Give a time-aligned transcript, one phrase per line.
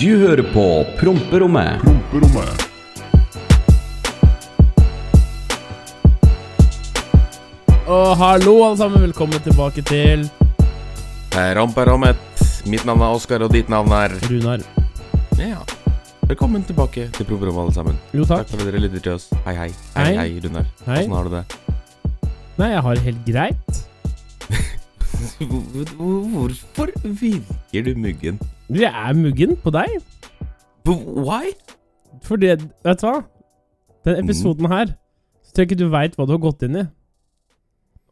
[0.00, 0.64] Du hører på
[1.00, 1.80] Promperommet.
[1.82, 2.66] Promperommet.
[7.88, 9.02] Og hallo, alle sammen.
[9.06, 10.26] Velkommen tilbake til
[11.32, 12.18] Promperommet.
[12.68, 14.64] Mitt navn er Oskar, og ditt navn er Runar.
[15.40, 15.62] Ja.
[16.28, 17.96] Velkommen tilbake til Promperommet, alle sammen.
[18.12, 18.44] Jo, takk.
[18.44, 19.28] Takk for at dere lytter til oss.
[19.46, 19.70] Hei, hei.
[19.96, 20.16] Hei, Hei.
[20.20, 20.68] hei, Runar.
[20.88, 20.98] Hei.
[21.06, 21.44] Åssen har du det?
[22.58, 23.82] Nei, jeg har det helt greit.
[25.38, 28.40] Hvor- hvor- Hvorfor virker du muggen?
[28.68, 29.98] Jeg er muggen på deg.
[30.84, 31.52] But Why?
[32.26, 32.50] Fordi,
[32.84, 33.22] vet du hva?
[34.06, 34.90] Den episoden her
[35.44, 36.84] Så tror jeg ikke du veit hva du har gått inn i.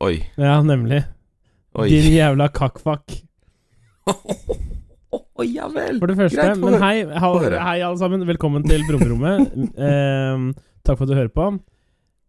[0.04, 0.14] Oi.
[0.36, 1.02] Ja, nemlig.
[1.76, 1.88] Oi.
[1.92, 3.14] Din jævla kakkfuck.
[5.36, 5.98] Oi, ja vel.
[6.00, 7.30] For det første, Greit, men hei, ha,
[7.68, 8.24] hei alle sammen.
[8.28, 9.52] Velkommen til Brummerommet.
[9.88, 10.44] eh,
[10.86, 11.48] takk for at du hører på.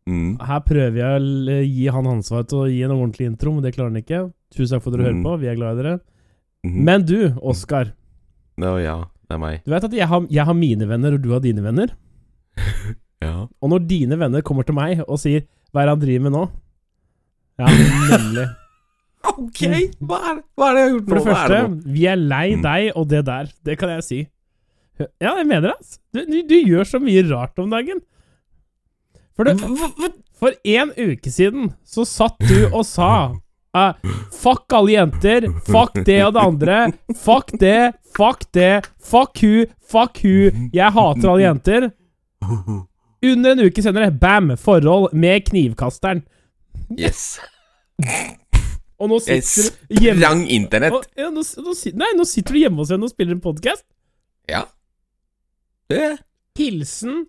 [0.08, 0.34] Mm.
[0.48, 3.73] Her prøver jeg å gi han ansvar til å gi en ordentlig intro, men det
[3.75, 4.22] klarer han ikke.
[4.55, 5.25] Tusen takk for at dere hører Mm.
[5.28, 5.36] på.
[5.44, 5.95] Vi er glad i dere.
[6.67, 6.83] Mhm.
[6.88, 7.94] Men du, Oskar.
[8.58, 8.95] Å ja,
[9.27, 9.59] det er meg.
[9.66, 11.94] Du vet at jeg har, jeg har mine venner, og du har dine venner?
[13.17, 13.47] Ja.
[13.66, 15.41] Og når dine venner kommer til meg og sier
[15.73, 16.49] 'Hva er det han driver med nå?'
[17.58, 17.66] Ja,
[18.11, 18.44] nemlig.
[19.27, 19.59] Ok,
[20.05, 21.09] hva er, hva er det jeg har gjort nå?
[21.09, 22.61] For det første, det vi er lei Mm.
[22.61, 23.49] deg og det der.
[23.66, 24.19] Det kan jeg si.
[25.19, 25.97] Ja, jeg mener det, altså.
[26.14, 27.99] Du, du, du gjør så mye rart om dagen.
[29.36, 29.58] For, det,
[30.38, 33.33] for en uke siden så satt du og sa
[33.78, 35.47] eh, Fuck alle jenter.
[35.67, 36.80] Fuck det og det andre.
[37.16, 37.94] Fuck det.
[38.17, 38.73] Fuck det.
[39.00, 39.66] Fuck hu.
[39.92, 40.50] Fuck hu.
[40.73, 41.89] Jeg hater alle jenter.
[43.28, 44.52] Under en uke senere, bam!
[44.61, 46.23] Forhold med knivkasteren.
[46.94, 47.39] Yes.
[48.98, 50.94] Og nå sitter du hjemme sprang internett.
[50.95, 53.86] og, ja, nå, nå, Nei, nå sitter du hjemme hos henne og spiller en podkast.
[54.50, 54.64] Ja.
[55.92, 56.16] Det.
[56.58, 57.28] Hilsen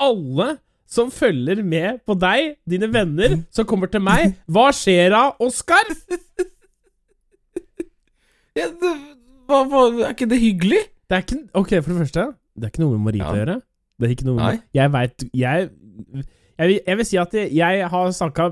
[0.00, 0.48] alle
[0.88, 4.32] som følger med på deg, dine venner, som kommer til meg.
[4.48, 5.90] Hva skjer da, Oskar?
[8.56, 8.92] Ja, det
[9.48, 10.80] hva, hva, er ikke det hyggelig?
[11.08, 12.24] Det er ikke Ok, for det første,
[12.58, 13.32] det er ikke noe med Marita Ja.
[13.32, 13.54] å gjøre.
[13.98, 14.58] Det er ikke noe med Nei.
[14.76, 15.68] Jeg veit jeg,
[16.58, 18.48] jeg, jeg vil si at jeg, jeg har snakka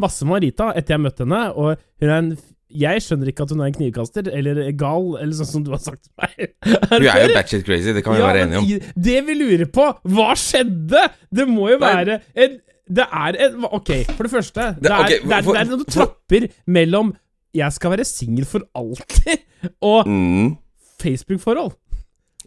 [0.00, 2.30] masse med Marita etter jeg møtte henne, og hun er en
[2.70, 5.80] jeg skjønner ikke at hun er en knivkaster, eller gal, eller sånn som du har
[5.80, 6.54] sagt til meg.
[7.00, 8.92] Du er jo batshit crazy, det kan vi Ja, være enige om.
[9.08, 11.04] Det vi lurer på, hva skjedde?
[11.32, 12.58] Det må jo være en
[12.88, 15.84] Det er en Ok, for det første Det, er, ok, det, er, det er noen
[15.92, 17.14] trapper mellom
[17.54, 19.40] 'jeg skal være singel for alltid'
[19.92, 20.56] og Mm.
[21.00, 21.72] Facebook-forhold.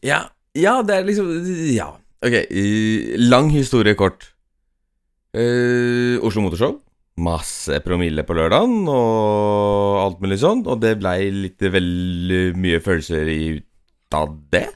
[0.04, 0.22] Ja,
[0.56, 1.28] ja, det er liksom
[1.76, 1.90] Ja.
[2.22, 2.36] Ok,
[3.18, 4.34] lang historie kort.
[5.36, 6.80] Uh, Oslo Motorshow.
[7.18, 10.64] Masse promille på lørdagen og alt mulig sånn.
[10.68, 14.68] Og det blei litt veldig mye følelser i ut av det.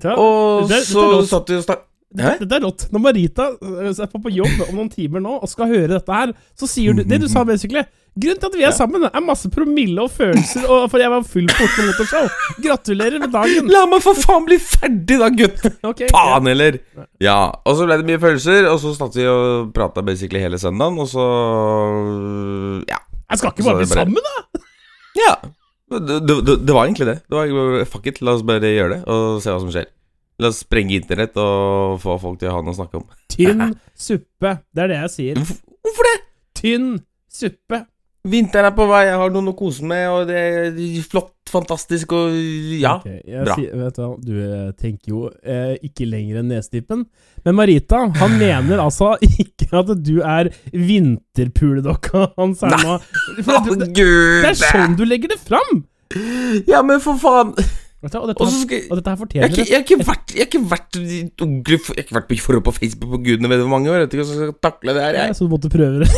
[0.00, 0.08] Du?
[0.14, 1.86] Og Det- så satt vi og snakket
[2.18, 2.38] Hæ?
[2.40, 2.88] Dette er rått.
[2.90, 6.10] Når Marita øh, er på på jobb om noen timer nå og skal høre dette
[6.10, 7.84] her, så sier du det du sa basically.
[8.18, 11.22] Grunnen til at vi er sammen, er masse promille og følelser, og fordi jeg var
[11.30, 12.26] full på Oslo Motorshow.
[12.64, 13.68] Gratulerer med dagen.
[13.70, 15.62] La meg for faen bli ferdig, da, gutt!
[15.92, 16.80] Okay, Faen heller!
[17.22, 20.58] Ja, og så ble det mye følelser, og så satt vi og prata basically hele
[20.60, 21.28] søndagen, og så
[22.90, 22.98] Ja.
[23.30, 24.64] Jeg skal ikke bare bli bare- sammen, da!
[25.20, 25.34] Ja.
[25.90, 27.16] Det, det, det, var egentlig det.
[27.30, 29.86] Det var Fuck it, la oss bare gjøre det, og se hva som skjer.
[30.40, 33.06] La oss sprenge internett og få folk til å ha noe å snakke om.
[33.30, 34.54] Tynn suppe.
[34.74, 35.40] Det er det jeg sier.
[35.84, 36.14] Hvorfor det?
[36.60, 36.86] Tynn
[37.30, 37.82] suppe.
[38.28, 40.74] Vinteren er på vei, jeg har noen å kose med, og det er
[41.08, 42.34] flott, fantastisk og
[42.76, 42.98] Ja.
[42.98, 43.54] okay, bra.
[43.56, 47.06] sier- vet du hva, du eh, tenker jo eh, ikke lenger enn nesetippen.
[47.46, 52.98] Men Marita, han mener altså ikke at du er vinterpuledokka hans her nå.
[53.40, 55.84] Det, det, det er sånn du legger det fram!
[56.68, 57.54] Ja, men for faen!
[58.00, 60.40] Og, dette, så skal og dette her Jeg fortjener jeg, jeg har ikke vært Jeg
[60.40, 61.26] har ikke vært Jeg
[61.90, 63.98] har ikke vært på forhold på Facebook på gudene vet hvor mange år.
[63.98, 65.26] Jeg vet ikke hvordan jeg skal takle det her, Ja.
[65.36, 66.08] Så du måtte prøve det.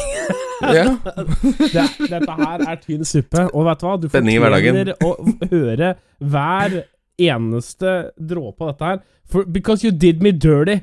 [0.62, 0.84] Ja.
[1.74, 1.86] det.
[2.12, 3.48] Dette her er tynn suppe.
[3.50, 3.96] Og vet du hva?
[3.98, 5.10] Du fortjener å
[5.50, 5.90] høre
[6.22, 6.78] hver
[7.18, 7.98] eneste
[8.30, 9.02] dråpe av dette her.
[9.32, 10.78] For, because you did me dirty.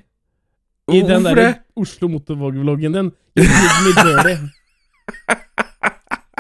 [0.90, 1.50] I den Hvorfor der det?
[1.80, 3.12] Oslo Motorvloggen din.
[3.40, 4.38] You did me dirty.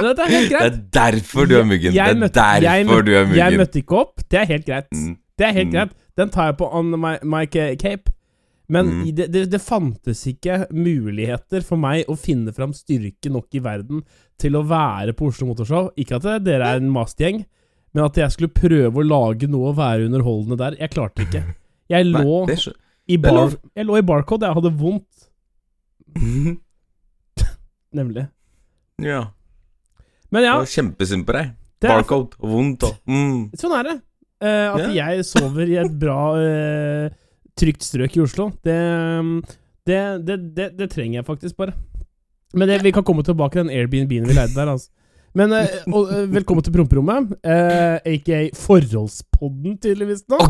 [0.02, 1.94] Dette er helt Det er derfor du er muggen.
[1.94, 4.22] Jeg jeg møtte- er derfor møtte- du er Jeg møtte ikke opp.
[4.30, 4.88] Det er helt greit.
[4.94, 5.18] Mm.
[5.38, 5.74] Det er helt Mm.
[5.74, 5.92] greit.
[6.18, 8.10] Den tar jeg på on my, my cape.
[8.72, 9.16] Men Mm.
[9.16, 14.04] det, det, det fantes ikke muligheter for meg å finne fram styrke nok i verden
[14.38, 15.90] til å være på Oslo Motorshow.
[15.98, 17.46] Ikke at dere er en mastgjeng,
[17.96, 20.76] men at jeg skulle prøve å lage noe og være underholdende der.
[20.78, 21.44] Jeg klarte ikke.
[21.90, 22.74] Jeg lå, Nei, ikke,
[23.08, 25.30] i, bar, jeg lå i Barcode, jeg hadde vondt,
[27.96, 28.28] nemlig.
[29.02, 29.24] Ja.
[30.34, 31.56] Men ja, kjempesynd på deg.
[31.82, 33.58] det Barcode vondt og mm.
[33.58, 33.98] sånn er det.
[34.40, 35.16] Uh, at yeah.
[35.18, 37.10] jeg sover i et bra, uh,
[37.60, 38.78] trygt strøk i Oslo, det,
[39.90, 41.76] det, det, det, det trenger jeg faktisk bare.
[42.56, 44.94] Men det, vi kan komme tilbake til den Airbnb-en vi leide der, altså.
[45.38, 50.40] Men uh, og, velkommen til promperommet, aka Forholdspodden, tydeligvis nå.
[50.40, 50.50] Oh!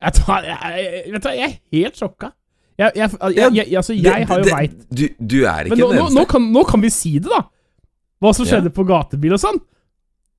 [0.00, 2.32] Jeg, tar, jeg, jeg, jeg, jeg er helt sjokka.
[2.80, 5.98] Jeg, jeg, jeg, jeg, altså, jeg har jo veit du, du er ikke nå, den
[6.00, 6.16] eneste.
[6.16, 7.42] nå, kan, nå kan vi si det, da!
[8.20, 8.54] Hva som Ja.
[8.54, 9.58] skjedde på gatebil og sånn.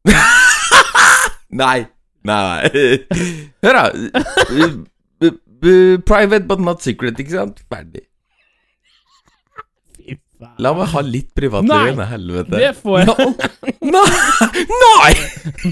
[1.61, 1.79] Nei.
[2.25, 2.69] Nei.
[3.65, 3.83] Hør, da.
[6.09, 7.61] Private but not secret, ikke sant?
[7.69, 8.07] Ferdig.
[10.57, 12.57] La meg ha litt privatliv igjen, helvete.
[12.57, 13.07] Det får jeg.
[13.93, 14.05] Nei!
[14.81, 15.11] Nei!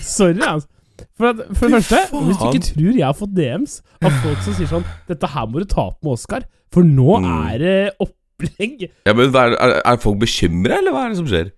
[0.05, 0.69] Sorry, altså.
[1.17, 2.25] For, at, for det første, faen.
[2.29, 5.47] hvis du ikke tror jeg har fått DMs av folk som sier sånn 'Dette her
[5.47, 7.29] må du ta opp med Oskar', for nå Mm.
[7.49, 8.89] er det opplegg.
[9.05, 9.55] Ja, men er,
[9.85, 11.51] er, folk bekymra, eller hva er det som skjer?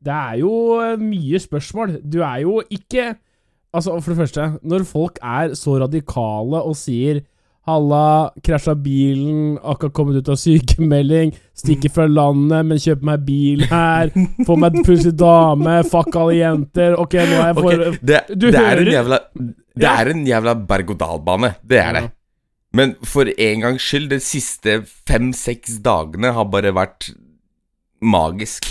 [0.00, 1.98] Det er jo eh, mye spørsmål.
[2.08, 3.16] Du er jo ikke
[3.72, 7.20] Altså, for det første, når folk er så radikale og sier
[7.68, 13.64] 'Halla, krasja bilen, akkurat kommet ut av sykemelding, stikker fra landet, men kjøper meg bil
[13.68, 14.10] her,
[14.48, 18.46] får meg plutselig dame, fuck alle jenter, ok, nå er jeg for okay, det, du
[18.48, 19.92] det er en jævla Det Ja.
[20.00, 21.54] er en jævla berg-og-dal-bane.
[21.62, 22.04] Det er det.
[22.72, 27.10] Men for en gangs skyld, de siste fem-seks dagene har bare vært
[28.02, 28.66] magisk.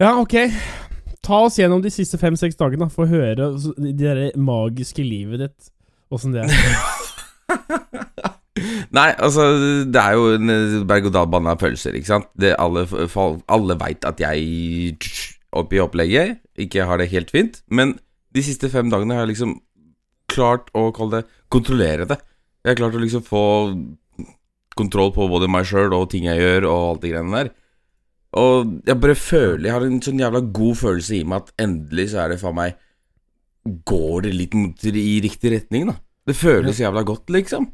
[0.00, 0.34] Ja, ok.
[1.22, 5.70] Ta oss gjennom de siste fem-seks dagene, da, for å høre det magiske livet ditt.
[6.10, 6.50] Åssen det er.
[8.90, 9.44] Nei, altså,
[9.88, 12.26] det er jo en eh, berg-og-dal-bane av følelser, ikke sant?
[12.40, 14.96] Det alle fol- alle veit at jeg
[15.56, 17.94] oppi opplegget ikke har det helt fint, men
[18.34, 19.54] de siste fem dagene har jeg liksom
[20.30, 22.18] klart å kalle det kontrollere det.
[22.62, 23.44] Jeg har klart å liksom få
[24.78, 27.50] kontroll på både meg sjøl og ting jeg gjør, og alt de greiene der.
[28.38, 32.12] Og jeg bare føler Jeg har en sånn jævla god følelse i meg at endelig
[32.12, 32.76] så er det faen meg
[33.66, 35.98] Går det litt mot, i riktig retning, da.
[36.26, 37.68] Det føles jævla godt, liksom.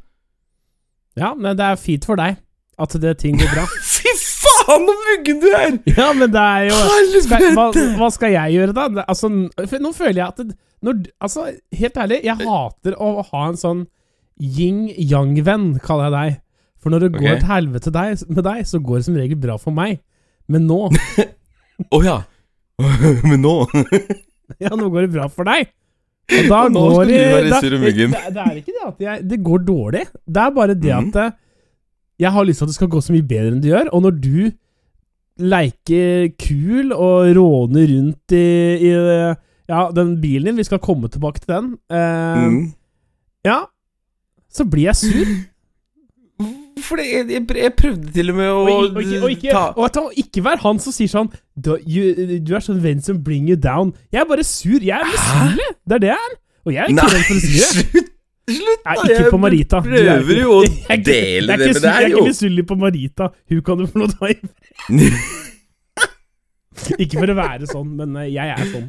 [1.17, 2.37] Ja, men det er fint for deg
[2.77, 3.63] at det ting går bra.
[3.95, 5.77] Fy faen, så muggen du er!
[5.97, 9.05] Ja, men det er jo skal, hva, hva skal jeg gjøre, da?
[9.07, 13.57] Altså, nå føler jeg at det, når, Altså, helt ærlig, jeg hater å ha en
[13.57, 13.85] sånn
[14.37, 16.37] yin-yang-venn, kaller jeg deg.
[16.83, 17.39] For når det går Ok.
[17.41, 19.97] til helvete deg, med deg, så går det som regel bra for meg.
[20.47, 20.77] Men nå
[21.95, 22.19] Å ja.
[23.27, 23.55] Men nå
[24.61, 25.71] Ja, nå går det bra for deg.
[26.27, 28.11] Og da Og nå går det muggen.
[28.11, 30.01] Det, det er ikke det at jeg, det går dårlig.
[30.27, 31.07] Det er bare det Mhm.
[31.07, 31.31] at eh,
[32.19, 33.89] jeg har lyst til at det skal gå så mye bedre enn det gjør.
[33.93, 34.51] Og når du
[35.37, 38.45] leker kul og råner rundt i,
[38.89, 38.91] i
[39.69, 41.67] ja, den bilen din Vi skal komme tilbake til den.
[41.91, 42.73] eh, mm.
[43.45, 43.59] Ja,
[44.49, 45.27] så blir jeg sur.
[46.83, 48.73] For jeg, jeg, jeg prøvde til og med å Og, og,
[49.23, 49.63] og, ikke, ta
[50.03, 52.03] og ikke vær han som sier sånn du, you,
[52.45, 53.93] du er sånn venn som bring you down.
[54.13, 54.79] Jeg er bare sur.
[54.83, 55.69] Jeg er misunnelig.
[55.87, 56.33] Det er det jeg er.
[56.67, 57.61] Og jeg er ikke redd for å si det.
[57.71, 58.07] slutt!
[58.47, 59.01] Slutt, Nei, da!
[59.03, 59.77] ikke Jeg på Marita.
[59.83, 61.81] Du er prøver jo å ikke- dele det med med jo.
[61.87, 63.25] Jeg er ikke misunnelig på Marita.
[63.51, 64.25] Hun kan du få lov til å
[67.01, 68.87] Ikke for å være sånn, men eh, jeg er sånn.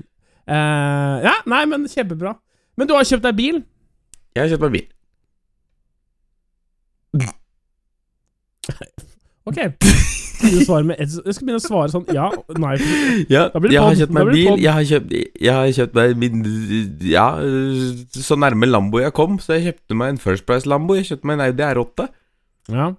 [0.49, 2.33] Uh, ja, nei, men kjempebra.
[2.79, 3.57] Men du har kjøpt deg bil?
[4.37, 4.87] Jeg har kjøpt meg bil.
[9.49, 9.59] Ok.
[10.39, 12.29] Jeg skal begynne å svare sånn ja,
[12.61, 12.75] nei.
[13.33, 14.53] Ja, jeg har kjøpt meg bil.
[14.63, 16.45] Jeg har kjøpt, jeg har kjøpt meg min
[17.09, 17.27] Ja,
[18.15, 20.95] så nærme Lambo jeg kom, så jeg kjøpte meg en First Price Lambo.
[20.99, 22.07] Jeg kjøpte meg en Audi R8.
[22.75, 22.93] Ja.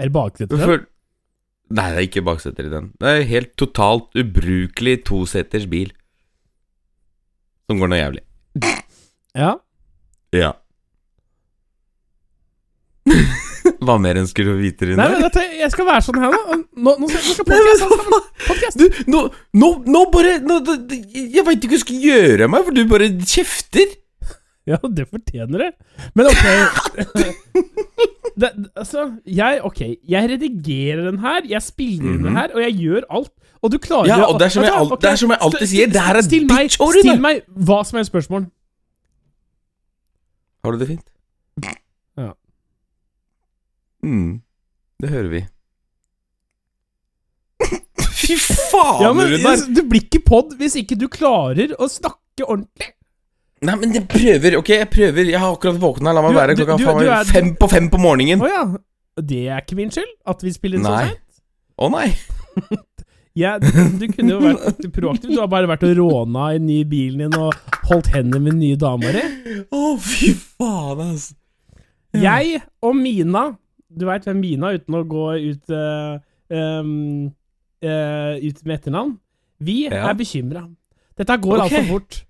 [0.00, 0.56] Er det baksetet?
[0.64, 0.86] For,
[1.76, 2.88] nei, det er ikke bakseter i den.
[3.02, 5.92] Det er helt totalt ubrukelig toseters bil.
[7.68, 8.24] Som går noe jævlig.
[9.36, 9.52] Ja.
[10.34, 10.54] Ja.
[13.80, 14.96] Hva mer ønsker du å vite, Rune?
[15.00, 16.56] Nei, men dette, jeg skal være sånn her nå.
[16.84, 17.78] Nå, nå skal, nå skal Nei, men
[18.46, 18.76] podcast.
[18.76, 19.22] Du, nå,
[19.62, 23.96] nå, nå bare Jeg veit ikke hva jeg skal gjøre meg, for du bare kjefter.
[24.68, 25.70] Ja, det fortjener det.
[26.14, 26.44] Men ok
[28.40, 29.80] det, Altså, jeg Ok,
[30.12, 33.32] jeg redigerer den her, jeg spiller inn den her, og jeg gjør alt.
[33.64, 34.12] Og du klarer Mhm.
[34.12, 34.86] Ja, og det er som jeg Vet du hva?
[34.86, 37.00] al- Ok, det er som jeg alltid sier, det her er Rune.
[37.00, 38.46] Still meg hva som helst spørsmål.
[40.64, 41.06] Har du det fint?
[44.02, 44.08] Ja.
[44.08, 44.40] Mm.
[45.00, 45.40] Det hører vi.
[48.20, 49.62] Fy faen, Ja, men Runar!
[49.74, 52.92] Du blir ikke pod hvis ikke du klarer å snakke ordentlig.
[53.64, 54.70] Nei, men jeg prøver, ok?
[54.78, 55.26] Jeg prøver.
[55.28, 56.14] Jeg har akkurat våkna.
[56.16, 58.40] La meg Du- være klokka du- du er- fem på fem på morgenen.
[58.40, 58.62] Å ja.
[59.20, 61.20] Det er ikke min skyld at vi spiller inn så seint.
[61.78, 62.08] Å nei.
[63.38, 65.30] Ja, du, du kunne jo vært proaktiv.
[65.30, 67.54] Du har bare vært og råna i ny bilen din og
[67.86, 69.22] holdt hendene med nye damer i.
[69.70, 71.36] Å, fy faen, altså.
[72.12, 73.44] Jeg og Mina
[73.90, 76.18] Du veit hvem Mina uten å gå ut uh,
[76.52, 77.30] um,
[77.82, 79.16] uh, Ut med etternavn.
[79.60, 80.08] Vi Ja.
[80.10, 80.64] er bekymra.
[81.18, 81.64] Dette går okay.
[81.64, 82.20] altfor fort.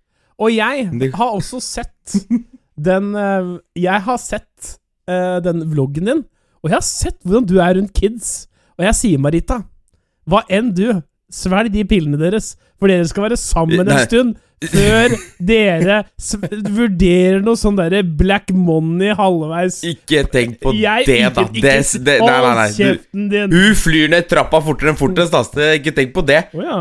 [0.41, 2.17] Og jeg har også sett
[2.91, 4.77] den uh, Jeg har sett
[5.11, 6.19] den vloggen din,
[6.63, 8.47] og jeg har sett hvordan du er rundt kids.
[8.79, 9.57] Og jeg sier, Marita,
[10.23, 10.85] hva enn du,
[11.27, 14.05] svelg de pillene deres, for dere skal være sammen en Nei.
[14.07, 14.37] stund
[14.69, 15.95] før dere
[16.77, 19.79] vurderer noe sånn derre black money halvveis.
[19.89, 21.45] Ikke tenk på Jeg det, da.
[21.47, 22.67] ikke- Det, det, nei, nei, nei.
[22.77, 23.55] Kjeften din!
[23.57, 25.51] hun flyr ned trappa fortere enn fortest, ass.
[25.79, 26.43] Ikke tenk på det.
[26.53, 26.79] Å ja.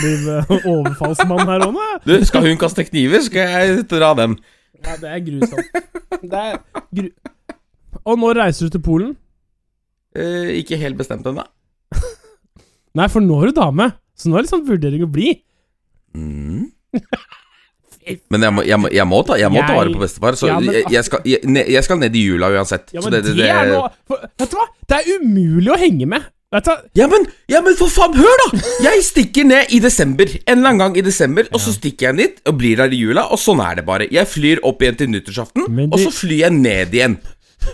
[0.00, 0.44] Blir
[0.76, 1.88] overfallsmann her òg nå?
[2.06, 4.36] Du, skal hun kaste kniver, skal jeg dra dem.
[4.84, 5.82] Ja, det er grusomt.
[6.22, 6.58] Det er
[6.94, 7.10] gru...
[8.06, 9.16] Og når reiser du til Polen?
[10.14, 11.42] Eh, ikke helt bestemt ennå.
[12.96, 15.32] Nei, for nå er du dame, så nå er det sånn vurdering å bli.
[16.16, 16.68] Mm.
[18.30, 20.46] Men jeg må, jeg må, jeg må, ta, jeg må ta vare på bestefar, så
[20.52, 22.92] Ja, men- skal, jeg, skal ned i jula uansett.
[22.94, 24.66] Ja, så men det, er noe for, Vet du hva?
[24.86, 26.28] Det er umulig å henge med.
[26.54, 26.84] Vet du?
[27.00, 28.60] Ja men, ja, men for faen, hør da!
[28.84, 30.30] Jeg stikker ned i desember.
[30.46, 31.48] En eller annen gang i desember.
[31.50, 34.06] Og så stikker jeg dit og blir der i jula, og sånn er det bare.
[34.14, 37.18] Jeg flyr opp igjen til nyttårsaften, Men og så flyr jeg ned igjen.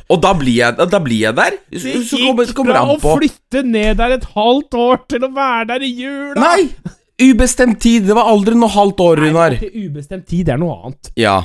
[0.09, 1.59] Og da blir jeg, da blir jeg der.
[1.76, 5.28] Så, så kommer, kommer det å an på flytte ned der et halvt år til
[5.28, 6.40] å være der i jula!
[6.40, 6.97] Nei!
[7.21, 8.07] Ubestemt tid.
[8.09, 9.59] Det var aldri noe halvt år, Runar.
[9.61, 11.11] Ubestemt tid det er noe annet.
[11.21, 11.37] Ja.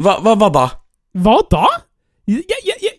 [0.00, 0.66] Hva, hva, hva da?
[1.18, 1.66] Hva da?
[2.28, 2.94] Jeg, jeg, jeg,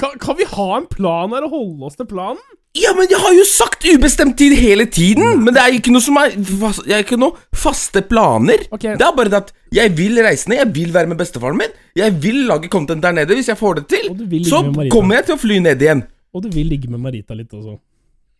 [0.00, 2.40] kan, kan vi ha en plan her og holde oss til planen?
[2.76, 5.38] Ja, men jeg har jo sagt ubestemt tid hele tiden!
[5.40, 8.66] Men det er jo ikke noe som er Jeg har ikke noe faste planer.
[8.68, 8.82] Ok.
[9.00, 11.72] Det er bare det at jeg vil reise ned, jeg vil være med bestefaren min.
[11.96, 14.10] Jeg vil lage content der nede hvis jeg får det til.
[14.12, 14.92] Og du vil ligge Så med Marita.
[14.92, 16.04] kommer jeg til å fly ned igjen.
[16.36, 17.78] Og du vil ligge med Marita litt også.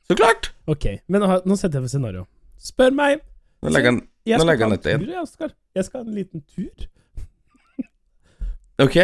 [0.07, 0.51] Så klart.
[0.69, 2.27] Ok, men ha- nå setter jeg for scenario.
[2.59, 3.21] Spør meg.
[3.63, 5.07] Nå legger han, Jeg nå legger han dette igjen.
[5.09, 5.51] jeg, Oskar.
[5.75, 6.89] Jeg skal ha en liten tur.
[8.79, 8.97] Ok,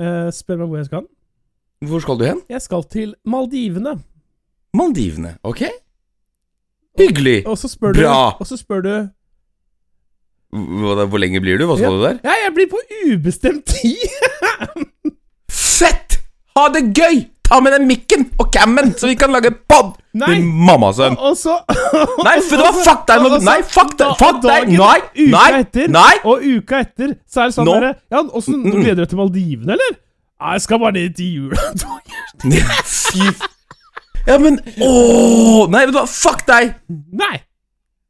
[0.00, 1.02] Eh, spør meg hvor jeg skal.
[1.84, 2.40] hvor skal du hen?
[2.48, 3.98] Jeg skal til Maldivene.
[4.74, 5.36] Maldivene.
[5.44, 5.62] Ok?
[6.98, 7.46] Hyggelig.
[7.46, 8.36] Og så spør du Bra.
[8.40, 9.08] Og så spør du
[10.52, 11.66] Hvor, hvor lenge blir du?
[11.66, 11.96] Hva skal Ja.
[11.96, 12.18] du der?
[12.24, 13.96] Ja, jeg blir på ubestemt tid!
[15.50, 16.18] Fett!
[16.56, 17.22] Ha det gøy!
[17.52, 19.90] Ta med den mikken og cammen, så vi kan lage pod!
[20.16, 20.28] Nei.
[20.38, 21.18] Din mammasønn.
[21.20, 21.58] Og så
[22.24, 23.26] Nei, for det var fuck deg!
[23.44, 24.14] Nei, fuck deg!
[24.20, 24.70] Fuck deg!
[24.72, 24.94] Nei!
[25.34, 25.48] Nei!
[25.60, 26.14] etter, Nei!
[26.24, 27.74] Og uka etter, så er det sånn no.
[27.76, 28.70] dere Ja, åssen Mm.
[28.78, 29.98] gleder du deg til Maldivene, eller?
[30.40, 31.66] Nei, jeg skal bare ned til jula.
[32.88, 33.28] Fy
[34.26, 36.06] Ja, men Åh Nei, vet du hva?
[36.08, 36.72] Fuck deg!
[37.20, 37.34] Nei!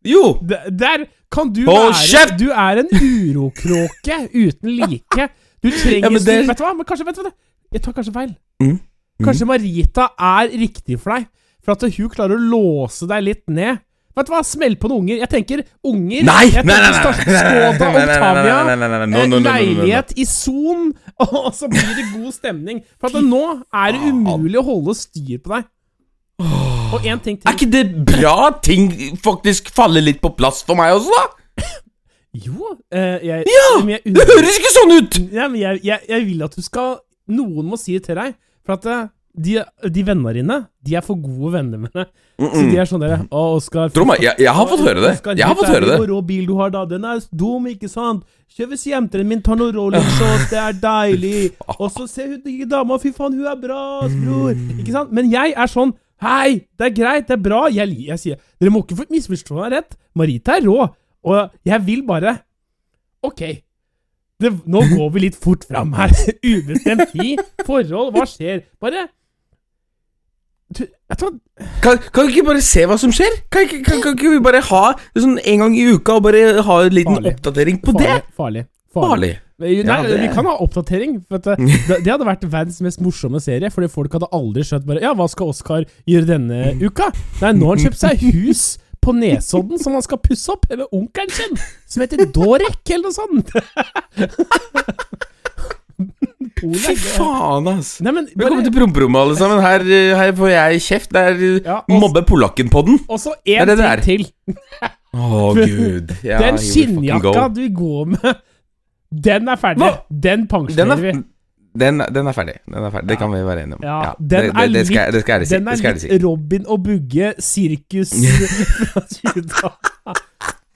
[0.07, 0.37] Jo!
[0.39, 2.39] d- Der kan du Hold være kjeft!
[2.39, 5.29] Du er en urokråke uten like.
[5.63, 6.73] Du trenger Ja, det- Vet du hva?
[6.79, 7.35] Men kanskje, vet du hva?
[7.73, 8.33] Jeg tar kanskje feil.
[8.63, 8.79] Mm.
[9.23, 11.27] Kanskje Marita er riktig for deg,
[11.63, 13.83] for at hun klarer å låse deg litt ned.
[14.13, 14.43] Vet du hva?
[14.45, 15.21] Smell på noen unger.
[15.23, 16.51] Jeg tenker unger Nei!
[16.53, 18.57] jeg tenker Skoda Octavia.
[19.17, 19.45] eh.
[19.47, 20.91] Leilighet i Son,
[21.25, 22.83] og så blir det god stemning.
[23.01, 23.41] For at nå
[23.73, 25.65] er det umulig å holde styr på deg.
[26.93, 27.49] Og én ting til.
[27.49, 28.91] Er ikke det bra ting
[29.23, 31.71] faktisk faller litt på plass for meg også, da?
[32.33, 33.99] Jo, eh, jeg, Ja!
[34.05, 35.19] Det høres ikke sånn ut!
[35.33, 36.99] Ja, men jeg, jeg, jeg vil at du skal
[37.33, 38.35] Noen må si det til deg.
[38.67, 39.55] For at eh, de,
[39.89, 42.11] de vennene dine, de er for gode venner med deg.
[42.43, 43.89] Så de er sånn der Å, Oskar
[44.21, 45.13] jeg, jeg har fått høre det.
[45.17, 45.97] Oscar, Jeg har fått høre det.
[46.03, 46.85] Hvor rå bil du har, da.
[46.91, 48.27] Den er dum, ikke sant?
[48.53, 51.53] Kjør til den min, tar noe Rolex-shorts, det er deilig.
[51.79, 54.53] Og så ser hun dama, fy faen, hun er bra, bror.
[54.77, 55.13] Ikke sant?
[55.17, 57.65] Men jeg er sånn Hei, det er greit, det er bra.
[57.73, 59.97] Jeg, jeg sier Dere må ikke få misforstå meg rett.
[60.15, 60.85] Marita er rå,
[61.27, 62.37] og jeg vil bare
[63.27, 63.43] Ok.
[64.43, 66.13] Det, nå går vi litt fort fram her.
[66.53, 68.65] Ubestemt tid, forhold, hva skjer?
[68.83, 69.07] Bare
[70.73, 70.87] du?
[71.83, 73.35] Kan, kan vi ikke bare se hva som skjer?
[73.53, 76.77] Kan, kan, kan ikke vi bare ha sånn en gang i uka og bare ha
[76.87, 77.35] en liten Farlig.
[77.37, 78.13] oppdatering på det?
[78.39, 78.65] Farlig.
[78.93, 79.33] Farlig.
[79.33, 79.33] Farlig.
[79.63, 81.19] Nei, Ja, vi kan ha oppdatering.
[81.31, 83.71] At det, det hadde vært verdens mest morsomme serie.
[83.73, 87.13] Fordi folk hadde aldri skjønt bare Ja, hva skal Oskar gjøre denne uka?
[87.43, 88.65] Nei, nå har han kjøpt seg hus
[89.03, 91.59] på Nesodden som han skal pusse opp med onkelen sin,
[91.91, 93.51] som heter Dorek, eller noe sånt.
[96.63, 97.97] Fy faen, ass.
[98.05, 99.59] Nei, men Velkommen til promperommet, alle sammen.
[99.65, 101.11] Her, eh, her får jeg kjeft.
[101.15, 103.01] Det er Ja, uh, mobbe polakken på den.
[103.09, 104.25] Og så én ting ting til.
[105.13, 106.15] Å, gud.
[106.29, 107.49] Ja, Den skinnjakka go.
[107.57, 108.43] du går med,
[109.13, 109.83] den er ferdig.
[109.83, 109.91] Hva?
[110.09, 111.13] Den Den pensjonerer vi.
[111.79, 112.55] Den, den er ferdig.
[112.67, 113.09] Den er ferdig.
[113.09, 113.85] Det kan vi være enige om.
[113.87, 115.55] Ja, det, den det, det, skal, litt- det skal jeg si.
[115.55, 116.19] Den er litt si.
[116.25, 118.13] Robin og Bugge sirkus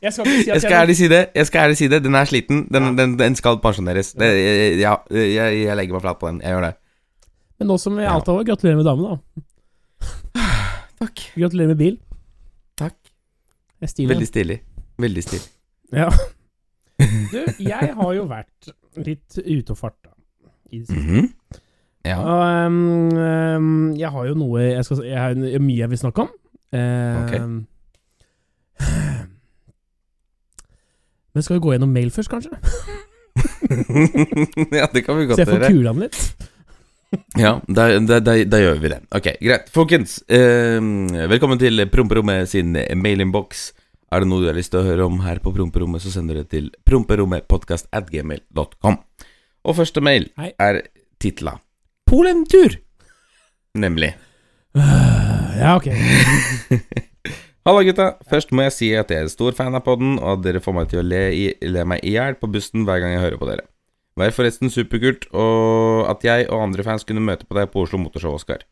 [0.03, 1.23] Jeg skal si Jeg skal ærlig si det.
[1.35, 2.65] Jeg skal ærlig si det Den er sliten.
[2.73, 4.13] Den, den, den skal pensjoneres.
[4.13, 4.29] Det,
[4.81, 6.41] ja, jeg, jeg legger meg flat på den.
[6.45, 6.73] Jeg gjør det.
[7.59, 9.17] Men nå som vi alt har over, gratulerer med damen, da.
[11.03, 11.23] Takk.
[11.37, 11.97] Gratulerer med bil.
[12.77, 12.97] Takk.
[13.81, 14.15] Jeg stiler.
[14.15, 14.59] Veldig stilig.
[15.07, 15.47] Veldig stilig.
[15.93, 16.09] Ja.
[16.97, 18.71] Du, jeg har jo vært
[19.05, 20.09] litt ute og farta.
[20.71, 21.03] I det siste.
[21.03, 21.25] Mhm.
[22.07, 22.21] Ja.
[22.23, 26.31] Og, um, jeg har jo noe jeg, skal, jeg har mye jeg vil snakke om.
[26.71, 27.67] Um,
[31.37, 32.57] Men skal vi gå gjennom mail først, kanskje?
[34.79, 35.37] ja, det kan vi godt gjøre.
[35.37, 36.21] Så jeg får kula den litt?
[37.37, 39.01] Ja, da, da, da, da gjør vi det.
[39.15, 39.69] Ok, greit.
[39.75, 40.81] Folkens, eh,
[41.29, 43.61] velkommen til Promperommet sin mailinnboks.
[44.15, 46.33] Er det noe du har lyst til å høre om her på Promperommet, så sender
[46.39, 48.95] du det til promperommetpodkast.gmail.com.
[49.67, 50.53] Og første mail Hei.
[50.63, 50.85] er
[51.23, 51.59] titla
[52.07, 52.79] Polentur.
[53.77, 54.13] Nemlig.
[54.77, 55.89] Ja, ok.
[57.67, 58.13] Halla, gutta.
[58.31, 60.77] Først må jeg si at jeg er stor fan av podden, og at dere får
[60.77, 63.41] meg til å le, i, le meg i hjel på bussen hver gang jeg hører
[63.41, 63.65] på dere.
[64.17, 67.99] Vær forresten superkult, og at jeg og andre fans kunne møte på deg på Oslo
[68.05, 68.63] Motorshow, Oskar.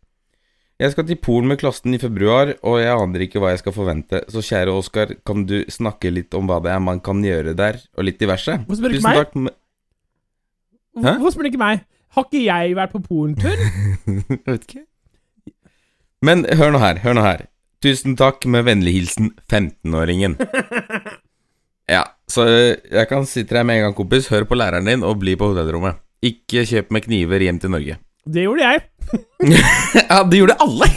[0.78, 3.74] Jeg skal til Polen med klassen i februar, og jeg aner ikke hva jeg skal
[3.74, 7.58] forvente, så kjære Oskar, kan du snakke litt om hva det er man kan gjøre
[7.58, 8.60] der, og litt diverse?
[8.70, 9.34] Tusen takk.
[9.34, 9.58] Hæ?
[10.94, 11.84] Hvorfor spør du ikke meg?
[12.14, 13.58] Har ikke jeg vært på Polentur?
[14.30, 14.84] Jeg vet ikke.
[16.24, 17.46] Men hør nå her, hør nå her.
[17.84, 20.38] Tusen takk med vennlig hilsen 15-åringen.
[21.84, 22.00] Ja,
[22.32, 25.18] så jeg kan si til deg med en gang, kompis, hør på læreren din og
[25.20, 25.98] bli på hotellrommet.
[26.24, 27.98] Ikke kjøp med kniver hjem til Norge.
[28.24, 28.80] Det gjorde jeg.
[30.08, 30.88] Ja, det gjorde alle!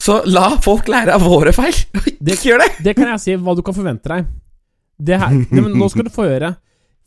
[0.00, 1.76] Så la folk lære av våre feil.
[2.16, 2.70] Ikke gjør det!
[2.86, 4.30] Det kan jeg si hva du kan forvente deg.
[4.96, 6.54] Det her, det, men nå skal du få høre.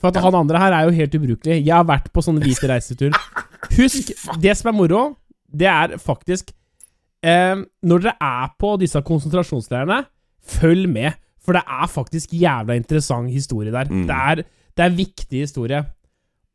[0.03, 1.61] For at han andre her er jo helt ubrukelig.
[1.63, 3.15] Jeg har vært på sånne hvite reisetur.
[3.77, 4.11] Husk,
[4.43, 5.03] det som er moro,
[5.47, 6.49] det er faktisk
[7.23, 7.55] eh,
[7.87, 10.01] Når dere er på disse konsentrasjonsleirene,
[10.59, 11.15] følg med.
[11.43, 13.87] For det er faktisk jævla interessant historie der.
[13.87, 14.03] Mm.
[14.07, 14.43] Det, er,
[14.75, 15.79] det er viktig historie.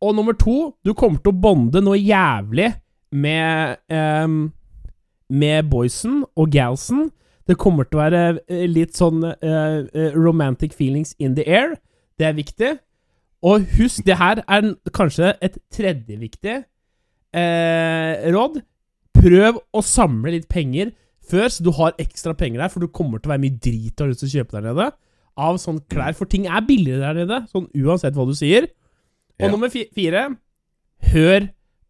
[0.04, 2.68] Og nummer to, du kommer til å bonde noe jævlig
[3.16, 4.28] med eh,
[5.28, 7.08] Med boysen og galsen.
[7.48, 11.78] Det kommer til å være eh, litt sånn eh, eh, romantic feelings in the air.
[12.20, 12.74] Det er viktig.
[13.46, 16.56] Og husk, det her er kanskje et tredje viktig
[17.34, 18.58] eh, råd.
[19.18, 20.90] Prøv å samle litt penger
[21.28, 23.94] før, så du har ekstra penger der, for du kommer til å være mye drit
[23.94, 24.88] du har lyst til å kjøpe der nede.
[25.38, 28.66] Av sånn klær, for ting er billigere der nede, sånn uansett hva du sier.
[29.38, 29.50] Og Ja.
[29.54, 30.28] nummer fire
[31.12, 31.44] Hør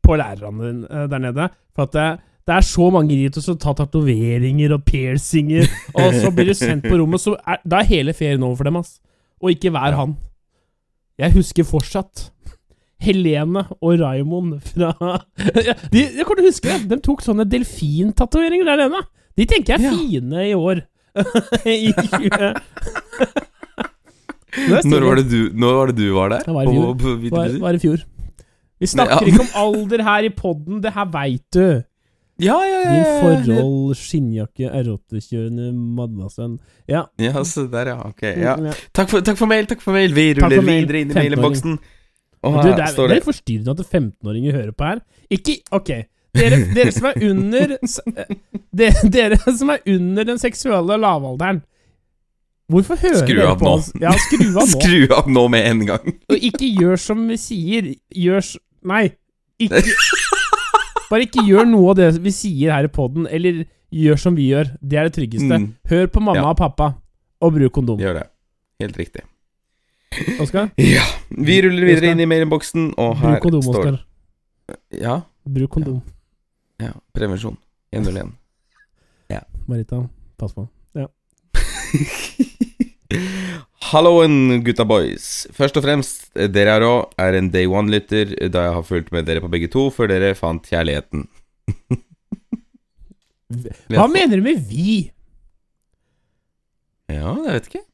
[0.04, 1.46] på lærerne dine eh, der nede.
[1.72, 2.08] For at det,
[2.44, 5.64] det er så mange idioter som tar tatoveringer og piercinger,
[5.96, 8.68] og så blir du sendt på rommet, så er, da er hele ferien over for
[8.68, 8.98] dem, ass.
[9.40, 10.16] Og ikke vær han.
[11.18, 12.28] Jeg husker fortsatt
[13.02, 14.92] Helene og Raymond fra
[15.66, 16.88] ja, de, Jeg kommer til å huske det.
[16.90, 19.02] De tok sånne delfintatoveringer der nede.
[19.38, 19.92] De tenker jeg er Ja.
[19.94, 20.80] fine i år.
[21.66, 22.54] I 20...
[24.58, 26.42] Er Når var det du, når var, det du var der?
[26.46, 26.86] Det var i fjor.
[26.88, 27.98] På- på Hvite var, var i fjor.
[28.78, 29.26] Vi snakker Ja.
[29.32, 31.82] ikke om alder her i podden, det her veit du.
[32.38, 32.90] Ja, ja, ja.
[32.94, 36.58] Din forhold, skinnjakke, erotekjørende madmasen.
[36.86, 37.06] Ja.
[37.18, 37.96] Ja, se der, ja.
[38.06, 38.22] Ok.
[38.22, 38.54] Ja.
[38.68, 38.74] ja.
[38.94, 40.14] Takk, for, takk for mail, takk for mail.
[40.14, 41.80] Vi ruller videre inn i 15-åring.
[42.38, 45.02] Du, det er, det er forstyrrende at 15-åringer hører på her.
[45.34, 45.90] Ikke Ok.
[46.38, 48.32] Dere, dere som er under eh,
[48.76, 51.62] dere, dere som er under den seksuelle lavalderen
[52.68, 53.70] Hvorfor hører Skru dere på nå.
[53.78, 53.88] oss?
[53.96, 54.66] Ja, skru av nå.
[54.74, 56.10] Skru av nå med en gang.
[56.28, 57.94] Og ikke gjør som vi sier.
[58.12, 58.60] Gjør som,
[58.92, 59.06] Nei.
[59.58, 59.80] Ikke
[61.10, 63.62] Bare ikke gjør noe av det vi sier her i poden, eller
[63.94, 64.74] gjør som vi gjør.
[64.82, 65.58] Det er det tryggeste.
[65.58, 66.50] Mm, Hør på mamma Ja.
[66.50, 66.90] og pappa,
[67.40, 67.98] og bruk kondom.
[67.98, 68.26] gjør det.
[68.80, 69.22] Helt riktig.
[70.40, 70.70] Oskar?
[70.78, 71.02] Ja.
[71.30, 72.12] Vi ruller videre Oskar.
[72.12, 74.04] inn i mailinnboksen, og her Bruk kondom, står Oskar.
[74.92, 75.20] Ja.
[75.48, 76.02] Bruk kondom.
[76.80, 76.92] ja.
[77.14, 77.56] Prevensjon.
[77.92, 78.32] 101.
[79.68, 80.68] Marita, pass på.
[80.94, 81.06] Ja.
[83.88, 85.46] Halloen, gutta boys.
[85.56, 89.24] Først og fremst, dere er òg er en day one-lytter, da jeg har fulgt med
[89.28, 91.24] dere på begge to før dere fant kjærligheten.
[93.94, 95.08] Hva mener du med vi?
[97.08, 97.84] Ja, jeg vet ikke.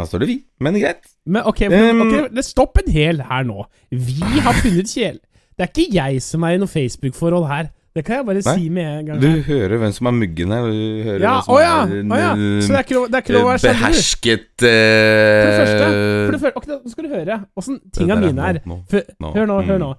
[0.00, 1.04] Her står det vi, men greit.
[1.24, 3.64] Men ok, men, Um, ok, stopp en hel her nå.
[3.90, 5.18] Vi har funnet kjæl...
[5.60, 7.66] Det er ikke jeg som er i noe Facebook-forhold her.
[7.94, 9.18] Det kan jeg bare Nei, si med en gang.
[9.22, 10.66] Du hører hvem som er muggen her.
[10.70, 12.28] Du hører Ja, hvem som å ja, er å ja.
[12.62, 13.80] Så det er ikke lov, det er ikke lov å være sjalu.
[13.80, 18.46] behersket For det første, eh, for det første Nå skal du høre åssen tinga mine
[18.52, 18.60] er.
[18.92, 19.90] For, hør nå, hør mm, nå.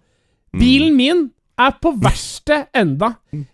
[0.56, 0.60] mm.
[0.64, 1.24] Bilen min
[1.62, 3.10] er på verste enda.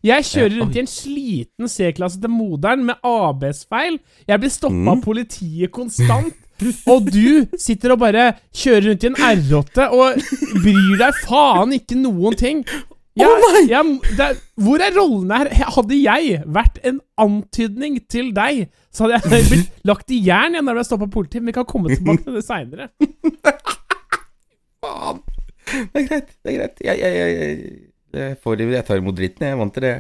[0.05, 3.97] Jeg kjører rundt i en sliten C-klasse til moderen med ABS-feil.
[4.29, 4.91] Jeg blir stoppa Mm.
[4.93, 6.33] av politiet konstant.
[6.89, 10.21] Og du sitter og bare kjører rundt i en R8 og
[10.63, 12.63] bryr deg faen ikke noen ting.
[13.17, 14.27] Jeg, jeg, det
[14.61, 15.49] hvor er rollene her?
[15.75, 20.67] Hadde jeg vært en antydning til deg, så hadde jeg blitt lagt i jern igjen
[20.67, 21.43] når jeg ble stoppa av politiet.
[21.43, 22.89] Men vi kan komme tilbake til det seinere.
[24.83, 25.23] Faen!
[25.67, 26.83] Det er greit, det er greit.
[26.85, 27.15] Jeg, jeg,
[28.13, 28.37] jeg,
[28.71, 29.95] jeg tar imot dritten, jeg er vant til det.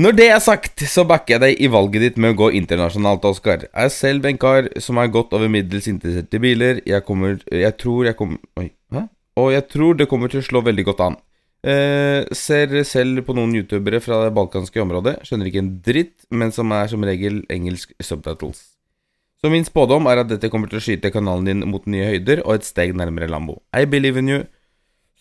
[0.00, 3.26] Når det er sagt, så backer jeg deg i valget ditt med å gå internasjonalt,
[3.28, 3.66] Oskar.
[3.66, 6.80] Jeg er selv en kar som er godt over middels interessert i biler.
[6.88, 9.04] Jeg kommer Jeg tror jeg kommer Oi, hæ?
[9.36, 11.18] Og jeg tror det kommer til å slå veldig godt an.
[11.62, 15.20] Eh, ser selv på noen youtubere fra det balkanske området.
[15.26, 18.64] Skjønner ikke en dritt, men som er som regel engelsk subtitles.
[19.42, 22.44] Så min spådom er at dette kommer til å skyte kanalen din mot nye høyder
[22.44, 23.60] og et steg nærmere Lambo.
[23.74, 24.42] I believe in you.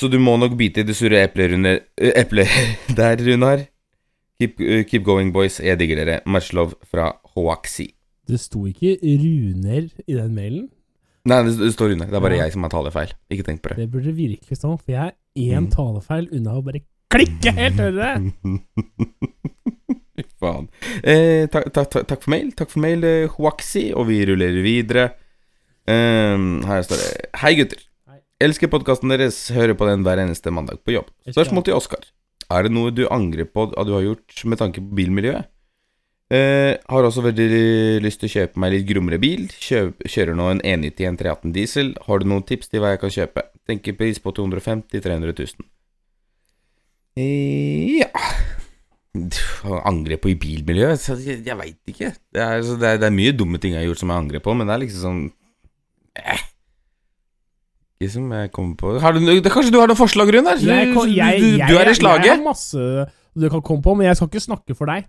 [0.02, 1.54] Så du må nok bite i det sure eplet,
[1.98, 2.58] eh,
[2.98, 3.68] der, Runar.
[4.42, 5.60] Keep, uh, keep going, boys.
[5.60, 6.20] Jeg digger dere.
[6.26, 7.92] Much love fra Hoaxi.
[8.28, 10.70] Det sto ikke runer i den mailen.
[11.30, 12.08] Nei, det, står under.
[12.10, 13.12] Det er bare jeg som har talefeil.
[13.30, 13.78] Ikke tenk på det.
[13.84, 15.72] Det burde virkelig stå, for jeg er én Mm.
[15.76, 16.82] talefeil unna å bare
[17.14, 18.32] klikke helt øret!
[20.18, 20.68] Fy faen.
[21.04, 25.06] Eh, takk, takk, takk, for mail, takk for mail, Huaxi, Hoaxi, og vi rullerer videre.
[25.90, 27.80] Um, her står det Hei, gutter.
[28.10, 28.20] Hei.
[28.46, 29.40] Elsker podkasten deres.
[29.54, 31.10] Hører på den hver eneste mandag på jobb.
[31.30, 32.04] Spørsmål til Oskar.
[32.52, 35.48] Er det noe du angrer på at du har gjort med tanke på bilmiljøet?
[36.32, 37.48] Eh, har også veldig
[38.06, 39.50] lyst til å kjøpe meg litt grummere bil.
[39.52, 41.92] Kjøp, kjører nå en 191 318 diesel.
[42.08, 43.44] Har du noen tips til hva jeg kan kjøpe?
[43.68, 45.68] Tenker pris på 250 300 000.
[47.20, 48.12] Eh, ja
[49.84, 51.04] angre på i bilmiljøet?
[51.20, 52.14] Jeg, jeg veit ikke.
[52.32, 54.44] Det er, det, er, det er mye dumme ting jeg har gjort som jeg angrer
[54.44, 55.22] på, men det er liksom sånn
[56.22, 56.44] eh.
[58.02, 60.58] Ikke som jeg kommer på har du, det, Kanskje du har noen forslag, Runar?
[60.58, 62.32] Du, du, du er i slaget?
[62.32, 65.06] Jeg har masse du kan komme på, men jeg skal ikke snakke for deg.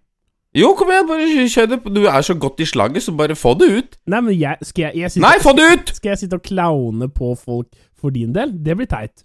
[0.54, 1.78] Jo, kom igjen, bare kjør det.
[1.96, 3.94] Du er så godt i slaget, så bare få det ut.
[4.06, 5.92] Nei, men jeg, skal, jeg, jeg sitte, Nei, få det ut!
[5.96, 8.52] skal jeg sitte og klaune på folk for din del?
[8.64, 9.24] Det blir teit.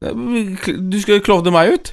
[0.00, 1.90] Du skal klovne meg ut.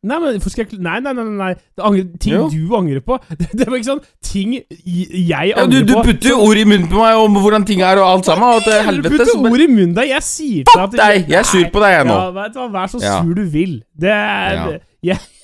[0.00, 2.46] Nei, men skal jeg Nei, nei, nei, nei, angrer, ting Jo.
[2.48, 3.18] du angrer på.
[3.40, 6.04] Det, det var ikke sånn Ting jeg Ja, du, angrer du på.
[6.06, 8.46] putter jo ord i munnen på meg om hvordan ting er og alt sammen.
[8.56, 9.10] Og til Du helvete.
[9.12, 10.08] putter så ord i munnen deg.
[10.14, 11.28] Jeg sier til Fuck deg!
[11.28, 12.16] Jeg er sur på deg, jeg nå.
[12.16, 13.18] Ja, vet du hva, Vær så Ja.
[13.20, 13.74] sur du vil.
[13.92, 14.64] Det er Ja.
[14.70, 14.80] det-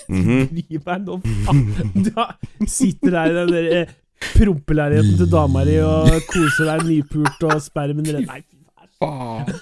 [0.14, 0.82] Jeg -hmm.
[0.86, 2.04] meg nå faen.
[2.04, 3.94] Du sitter der i den der eh,
[4.34, 8.56] prompeleiligheten til dama di og koser deg nypult og spermen renner Nei, fy.
[9.00, 9.56] Faen.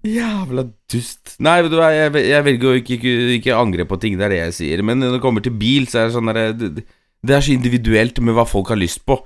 [0.00, 1.34] Jævla dust.
[1.44, 4.24] Nei, vet du hva, jeg, jeg velger å ikke, ikke, ikke angre på ting, det
[4.24, 4.82] er det jeg sier.
[4.86, 6.86] Men når det kommer til bil, så er det sånn derre det,
[7.20, 9.18] det er så individuelt med hva folk har lyst på.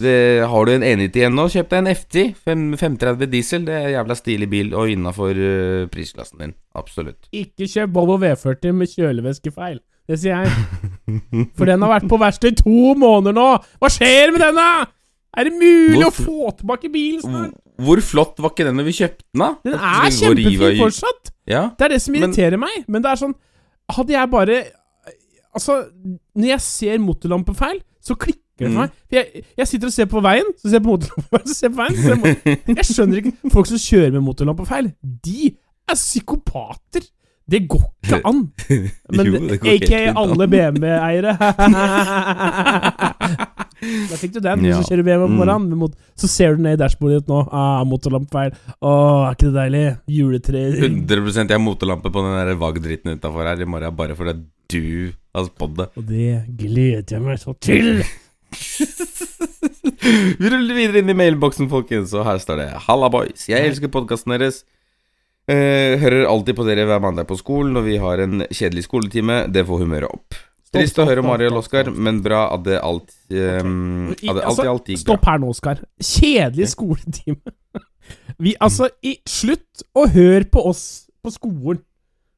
[0.00, 0.14] Det,
[0.48, 2.16] har du en 191 nå, kjøp deg en FT.
[2.48, 5.40] 5, 530 diesel, det er en jævla stilig bil, og innafor
[5.92, 6.54] prisklassen din.
[6.78, 7.28] Absolutt.
[7.36, 9.80] Ikke kjøp Volvo V40 med kjølevæskefeil.
[10.10, 11.50] Det sier jeg.
[11.58, 13.50] For den har vært på verksted i to måneder nå!
[13.78, 14.70] Hva skjer med denne?!
[15.38, 17.52] Er det mulig hvor, å få tilbake bilen snart?
[17.78, 19.50] Hvor flott var ikke den da vi kjøpte den, da?
[19.62, 21.30] Den er kjempefin fortsatt!
[21.46, 21.62] Ja.
[21.78, 22.82] Det er det som Men- irriterer meg.
[22.90, 23.36] Men det er sånn
[23.90, 24.56] Hadde jeg bare
[25.50, 25.76] Altså,
[26.38, 28.80] når jeg ser motorlampefeil, så klikker det for Mm.
[28.80, 28.90] meg.
[29.10, 31.74] Jeg, jeg sitter og ser på veien, så ser jeg på motorlampefeil, så ser jeg
[31.76, 32.76] på veien så ser jeg, på...
[32.76, 34.92] jeg skjønner ikke Folk som kjører med motorlampefeil,
[35.24, 35.54] de
[35.90, 37.02] er psykopater!
[37.50, 38.44] Det går ikke an.
[39.16, 41.32] Men Jo, aka alle BMW-eiere.
[44.10, 44.76] Da fikk du den, Ja.
[44.76, 45.38] så kjører BMW foran Mm.
[45.40, 45.78] morgenen.
[45.78, 47.48] mot- Så ser du ned i dashbordet ditt nå.
[47.50, 48.52] Ah, motorlampefeil.
[48.82, 48.90] Å,
[49.26, 49.98] er ikke det deilig?
[50.06, 54.44] Juletre 100 Jeg har motorlampe på den der VAG-dritten utafor her i morgen, bare fordi
[54.70, 55.88] du har spådd det.
[55.96, 58.04] Og det gleder jeg meg så til!
[60.40, 63.48] Vi ruller videre inn i mailboksen, folkens, og her står det Halla, boys.
[63.50, 64.62] Jeg elsker podkasten deres.
[65.50, 69.42] Eh, hører alltid på dere hver mandag på skolen når vi har en kjedelig skoletime.
[69.52, 70.38] Det får humøret opp.
[70.70, 74.44] Trist å høre om stopp, Oskar, men bra at det alt um, At det alt,
[74.52, 75.06] alltid alt gikk bra.
[75.08, 75.80] Stopp her nå, Oskar.
[75.98, 77.54] Kjedelig skoletime.
[78.42, 80.84] Vi, altså, i, slutt å høre på oss
[81.22, 81.82] på skolen.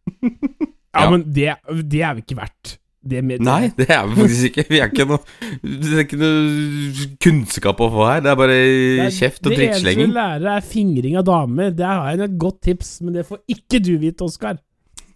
[0.92, 1.11] Ja, Ja.
[1.14, 1.55] men det,
[1.88, 2.75] det er vi ikke verdt.
[3.02, 4.64] Det med, Nei, det er vi faktisk ikke.
[4.70, 5.18] Vi er ikke noe
[5.58, 8.20] Det er ikke noe kunnskap å få her.
[8.22, 10.12] Det er bare Det er- kjeft og Det eneste drittslenging.
[10.12, 11.70] du lærer, er fingring av damer.
[11.74, 14.60] Det har jeg et godt tips, men det får ikke du vite, Oskar.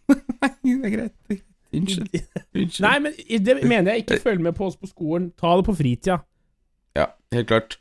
[0.11, 1.43] Nei, det er greit.
[1.77, 2.21] Unnskyld.
[2.57, 2.83] Unnskyld.
[2.83, 3.13] Nei, men
[3.47, 5.31] det mener jeg ikke følg med på oss på skolen.
[5.39, 6.21] Ta det på fritida.
[6.97, 7.79] Ja, helt klart.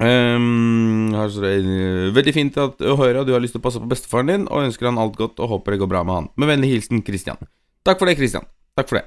[0.00, 3.88] Um, det Veldig fint at, å høre at du har lyst til å passe på
[3.90, 6.30] bestefaren din, og ønsker han alt godt og håper det går bra med han.
[6.40, 7.40] Med vennlig hilsen Christian.
[7.84, 8.48] Takk for det, Christian.
[8.78, 9.06] Takk for det.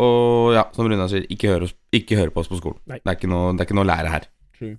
[0.00, 2.80] Og ja, som Runar sier, ikke hør, oss, ikke hør på oss på skolen.
[2.88, 3.00] Nei.
[3.02, 4.28] Det, er ikke noe, det er ikke noe å lære her.
[4.56, 4.76] True.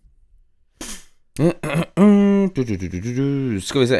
[3.68, 4.00] Skal vi se.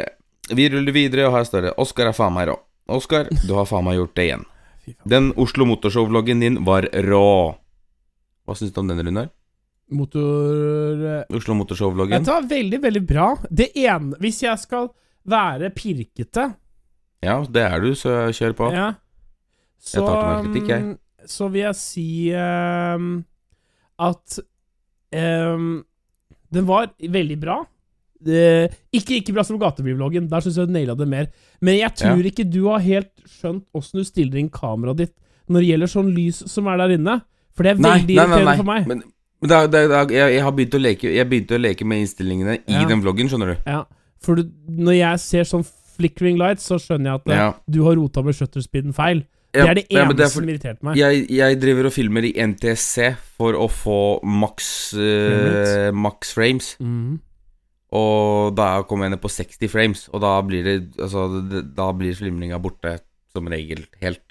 [0.52, 2.56] Vi ruller videre, og her står det Oskar er faen meg rå.
[2.92, 4.42] Oskar, du har faen meg gjort det igjen.
[5.12, 7.26] Den Oslo Motorshow-vloggen din var rå.
[8.42, 9.28] Hva syns du om den, Runar?
[9.92, 11.04] Motor...
[11.06, 12.18] eh, Oslo Motorshow-vloggen?
[12.18, 13.28] Dette var veldig, veldig bra.
[13.52, 14.88] Det ene Hvis jeg skal
[15.28, 16.44] være pirkete
[17.22, 18.70] Ja, det er du, så kjør på.
[18.74, 18.88] ja,
[19.82, 20.04] så,
[20.44, 20.92] kritikk, um,
[21.26, 22.06] Så vil jeg si
[22.38, 23.24] um,
[23.98, 24.38] at
[25.14, 25.82] um,
[26.52, 27.60] den var veldig bra.
[28.22, 31.26] Det, ikke ikke bra som gatebilvloggen, der syns jeg du naila det mer.
[31.60, 32.28] Men jeg tror Ja.
[32.30, 35.14] ikke du har helt skjønt åssen du stiller inn kameraet ditt
[35.50, 37.16] når det gjelder sånn lys som er der inne.
[37.52, 38.86] For det er veldig irriterende for meg.
[38.88, 39.02] Men,
[39.42, 42.04] men da, da, da, jeg, jeg har begynt å leke Jeg begynte å leke med
[42.04, 42.84] innstillingene i Ja.
[42.88, 43.56] den vloggen, skjønner du.
[43.66, 43.82] Ja,
[44.22, 45.66] for du, når jeg ser sånn
[45.96, 47.48] flickering lights, så skjønner jeg at Ja.
[47.68, 49.24] du har rota med shutterspeeden feil.
[49.54, 50.96] Ja, det er det ja, men eneste er for- som irriterte meg.
[50.96, 56.76] jeg, jeg driver og filmer i NTSC for å få maks Frame uh, Max frames.
[56.80, 57.20] Mhm.
[57.92, 61.90] Og da kommer jeg ned på 60 frames, og da blir det Altså, det, da
[61.92, 62.94] blir flimringa borte
[63.34, 64.22] som regel helt.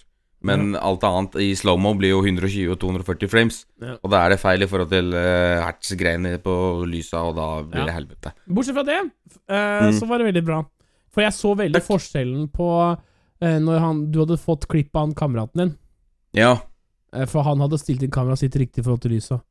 [0.41, 3.60] Men alt annet i slow-mo blir jo 120 og 240 frames.
[3.79, 3.99] Ja.
[4.01, 6.55] Og da er det feil i forhold til uh, hertz-greiene på
[6.89, 7.86] lysa, og da blir Ja.
[7.91, 8.31] det helvete.
[8.49, 8.97] Bortsett fra det,
[9.45, 9.93] uh, Mm.
[9.99, 10.63] så var det veldig bra.
[11.13, 12.97] For jeg så veldig forskjellen på eh,
[13.41, 15.71] når han, du hadde fått klipp av han kameraten din.
[16.38, 16.58] Ja.
[17.13, 19.41] Eh, for han hadde stilt inn kameraet sitt riktig i forhold til lyset.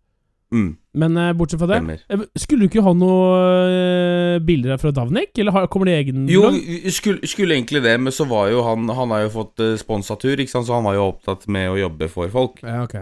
[0.51, 2.01] Mm, Men eh, bortsett fra det stemmer.
[2.11, 3.27] eh, Skulle du ikke ha noe
[3.71, 5.31] eh, bilder fra Davnik?
[5.39, 6.49] Eller har, kommer det egen Jo,
[6.91, 10.51] skulle, skulle egentlig det, men så var jo han Han har jo fått sponsatur, ikke
[10.51, 12.59] sant, så han var jo opptatt med å jobbe for folk.
[12.67, 12.97] Ja, ok.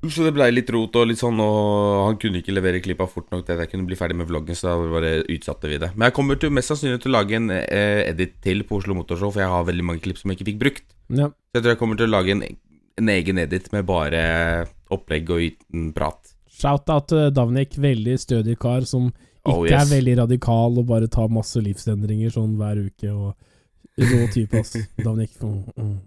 [0.00, 3.28] Så det blei litt rot og litt sånn, og han kunne ikke levere klippa fort
[3.34, 5.90] nok til at jeg kunne bli ferdig med vloggen, så da bare utsatte vi det.
[5.92, 8.96] Men jeg kommer til, mest sannsynlig til å lage en eh, edit til på Oslo
[8.96, 10.86] Motorshow, for jeg har veldig mange klipp som jeg ikke fikk brukt.
[11.12, 11.28] Ja.
[11.28, 12.44] Så jeg tror jeg kommer til å lage en,
[13.02, 14.22] en egen edit med bare
[14.94, 16.32] opplegg og uten prat.
[16.60, 19.72] Shout-out til Davnik, veldig stødig kar som ikke Oh, yes.
[19.72, 23.08] er veldig radikal og bare tar masse livsendringer sånn hver uke.
[23.08, 23.32] Og
[24.00, 24.76] rå type, ass.
[25.04, 25.32] Davnik.
[25.40, 25.98] Mm, mm.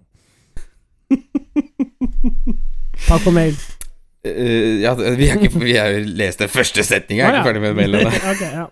[3.08, 3.58] Takk for mail.
[4.24, 7.64] Eh, ja, vi har ikke Vi har lest den første setninga, jeg er ikke ferdig
[7.66, 8.08] med mailen.
[8.32, 8.66] okay, ja.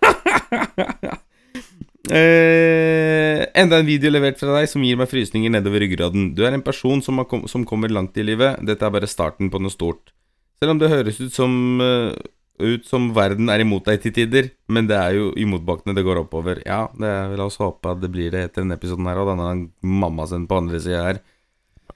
[2.08, 6.30] uh, enda en video levert fra deg som gir meg frysninger nedover ryggraden.
[6.36, 8.62] Du er en person som, har kom, som kommer langt i livet.
[8.64, 10.14] Dette er bare starten på noe stort.
[10.62, 11.52] Selv om det høres ut som
[11.84, 12.16] uh,
[12.62, 16.04] ut som verden er imot deg til tider, men det er jo i motbakkene det
[16.06, 16.62] går oppover.
[16.64, 19.32] Ja, det er, la oss håpe at det blir det etter denne episoden her, og
[19.32, 21.22] denne mamma sin på andre sida her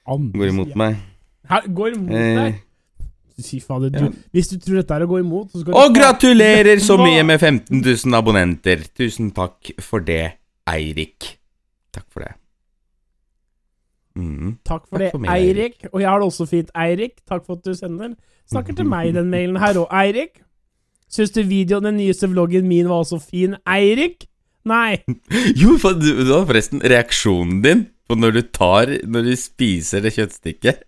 [0.07, 0.83] Andre går imot siden.
[0.83, 1.03] meg.
[1.51, 2.63] Her, går imot deg?
[3.37, 5.99] Fy fader, du, hvis du tror dette er å gå imot så skal Og du
[5.99, 8.87] gratulerer så mye med 15 000 abonnenter.
[8.97, 10.39] Tusen takk for det,
[10.73, 11.35] Eirik.
[11.93, 12.33] Takk for det.
[14.17, 14.55] Mm.
[14.65, 15.85] Takk for Takk det, for meg, Eirik.
[15.93, 17.19] Og jeg har det også fint, Eirik.
[17.29, 18.15] Takk for at du sender.
[18.49, 20.41] Snakker til meg, i den mailen her òg, Eirik.
[21.13, 24.25] Syns du videoen, den nyeste vloggen min var også fin, Eirik?
[24.67, 25.03] Nei.
[25.61, 30.03] Jo, for du, du har forresten reaksjonen din på når du tar Når du spiser
[30.03, 30.83] det kjøttstykket.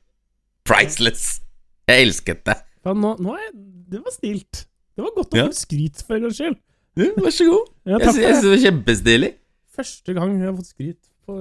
[0.67, 1.39] Priceless.
[1.89, 2.57] Jeg elsket det.
[2.85, 3.53] Ja, nå, nå er jeg,
[3.93, 4.65] det var snilt.
[4.97, 5.47] Det var godt å Ja.
[5.47, 6.57] få skryt for en gangs skyld.
[6.99, 7.67] Ja, vær så god.
[7.87, 8.51] Ja, Jeg syns det.
[8.51, 9.33] var kjempestilig.
[9.77, 11.37] Første gang jeg har fått skryt på.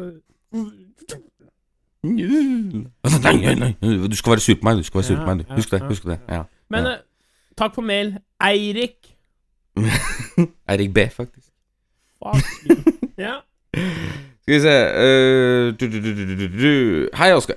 [4.09, 4.77] Du skal være sur på meg.
[4.77, 5.47] Du skal være sur på meg.
[5.47, 5.53] du.
[5.55, 5.81] Husk det.
[5.81, 6.19] Husk det.
[6.29, 6.43] Ja.
[6.69, 6.91] Men Ja.
[6.91, 6.97] eh,
[7.57, 9.15] takk for mail, Eirik.
[10.69, 11.47] Eirik B, faktisk.
[12.23, 12.43] Fuck.
[13.17, 13.39] ja.
[14.47, 17.09] Skal vi se uh, du, du, du, du, du, du.
[17.19, 17.55] Hei, Oskar.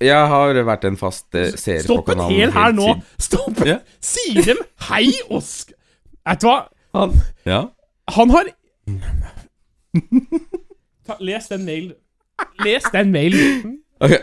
[0.00, 2.92] Jeg har vært en fast uh, seer på Stopp en hel her nå!
[3.18, 3.58] Stopp!
[3.66, 3.80] Ja.
[3.98, 5.74] Sier dem hei, Oskar?
[6.30, 6.60] Vet du hva?
[6.94, 7.58] Han, ja.
[8.14, 8.52] Han har
[11.08, 11.96] Ta, Les den mailen.
[12.62, 13.74] Les den mailen.
[13.98, 14.14] Ok.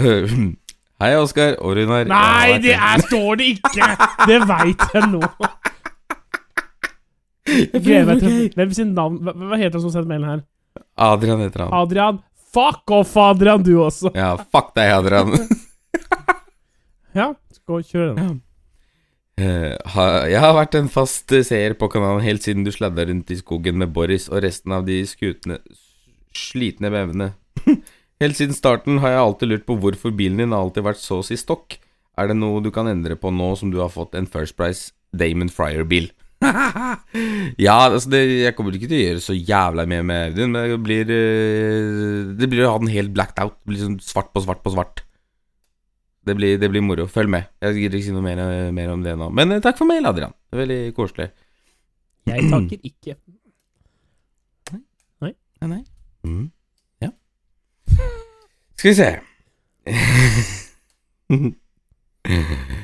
[0.00, 0.24] Uh,
[1.04, 2.08] Hei, Oskar og Runar.
[2.08, 3.90] Nei, det er, står det ikke!
[4.32, 5.22] Det veit jeg nå.
[7.52, 10.44] Jeg gleder meg til Hvem sin navn Hva, hva heter han som sendte mailen her?
[10.96, 11.72] Adrian heter han.
[11.74, 12.18] Adrian.
[12.54, 14.12] Fuck off, Adrian, du også.
[14.14, 15.34] Ja, fuck deg, Adrian.
[17.14, 18.40] Ja, skal vi kjøre den.
[19.38, 23.30] Uh, ha- jeg har vært en fast seer på kanalen helt siden du sladda rundt
[23.30, 25.60] i skogen med Boris og resten av de skutne
[26.34, 27.28] slitne vevene.
[28.22, 31.20] helt siden starten har jeg alltid lurt på hvorfor bilen din har alltid vært så
[31.22, 31.78] å si stokk.
[32.18, 34.90] Er det noe du kan endre på nå som du har fått en First Price
[35.14, 36.10] Damon Fryer-bil?
[37.66, 40.70] ja, altså det, jeg kommer ikke til å gjøre så jævla mye med Audien, men
[40.72, 43.56] det blir eh, Det blir å ha den helt blacked out.
[43.62, 45.04] Det blir sånn svart på svart på svart.
[46.24, 47.06] Det blir, det blir moro.
[47.10, 47.50] Følg med.
[47.62, 48.40] Jeg gidder ikke si noe mer,
[48.72, 49.28] mer om det nå.
[49.36, 50.34] Men eh, takk for mail, Adrian.
[50.48, 51.30] Det er veldig koselig.
[52.30, 53.18] Jeg takker ikke.
[55.64, 55.84] Nei, nei.
[56.24, 56.50] Mm.
[57.04, 57.10] Ja.
[58.76, 59.10] Skal vi se.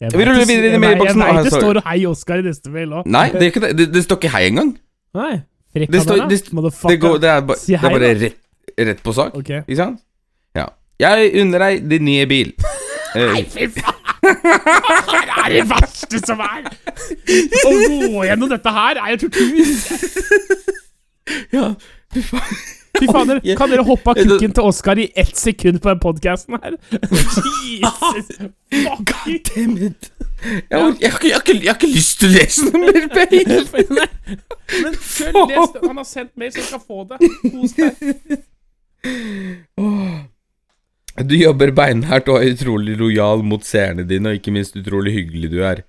[0.00, 1.20] Jeg Vi ruller det- videre inn i mailboksen.
[1.20, 3.06] Jeg veit det står står 'Hei, Oskar' i neste mail òg.
[3.06, 3.76] Nei, det, er ikke det.
[3.78, 4.76] Det, det står ikke hei engang.
[5.14, 5.42] Nei.
[5.74, 6.42] Frekk Det står, det,
[6.88, 8.36] det, går, det er, ba, Si det er bare rett,
[8.78, 9.34] rett på sak.
[9.34, 9.60] Okay.
[9.68, 10.00] Ikke sant?
[10.56, 10.66] Ja.
[10.98, 12.54] Jeg unner deg din nye bil.
[13.14, 13.94] Nei, Fy faen!
[14.22, 16.66] Det er det verste som er!
[16.68, 19.46] Å gå gjennom dette her er jo tortur.
[21.56, 21.74] ja,
[22.14, 22.77] fy faen.
[22.98, 26.58] Fy fader, kan dere hoppe av kukken til Oskar i ett sekund på den podkasten
[26.62, 26.76] her?
[27.02, 28.28] Jesus
[28.72, 29.38] fuck you.
[29.50, 30.10] Damn it.
[30.38, 33.48] Jeg, jeg, jeg, har jeg har ikke lyst til å lese noe mer mail.
[34.84, 35.84] Men selv les det.
[35.86, 37.16] Han har sendt mail, så jeg skal få det.
[37.50, 37.94] Kos deg.
[41.18, 45.50] Du jobber beinhardt og er utrolig lojal mot seerne dine, og ikke minst utrolig hyggelig
[45.50, 45.82] du er.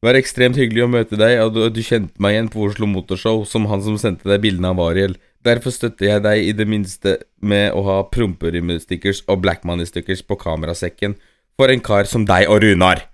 [0.00, 2.88] Det var ekstremt hyggelig å møte deg, og du, du kjente meg igjen på Oslo
[2.88, 5.18] Motorshow som han som sendte deg bildene av Ariel.
[5.44, 10.36] Derfor støtter jeg deg i det minste med å ha promperymestickers og Black Money-stickers på
[10.40, 11.14] kamerasekken
[11.56, 13.06] for en kar som deg og Runar.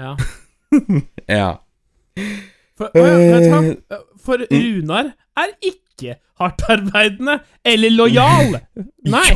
[0.00, 0.16] Ja.
[1.28, 1.50] Ja.
[2.78, 2.88] For?
[2.96, 3.74] Eh,
[4.24, 8.56] For Runar er ikke hardtarbeidende eller lojal.
[9.14, 9.26] Nei.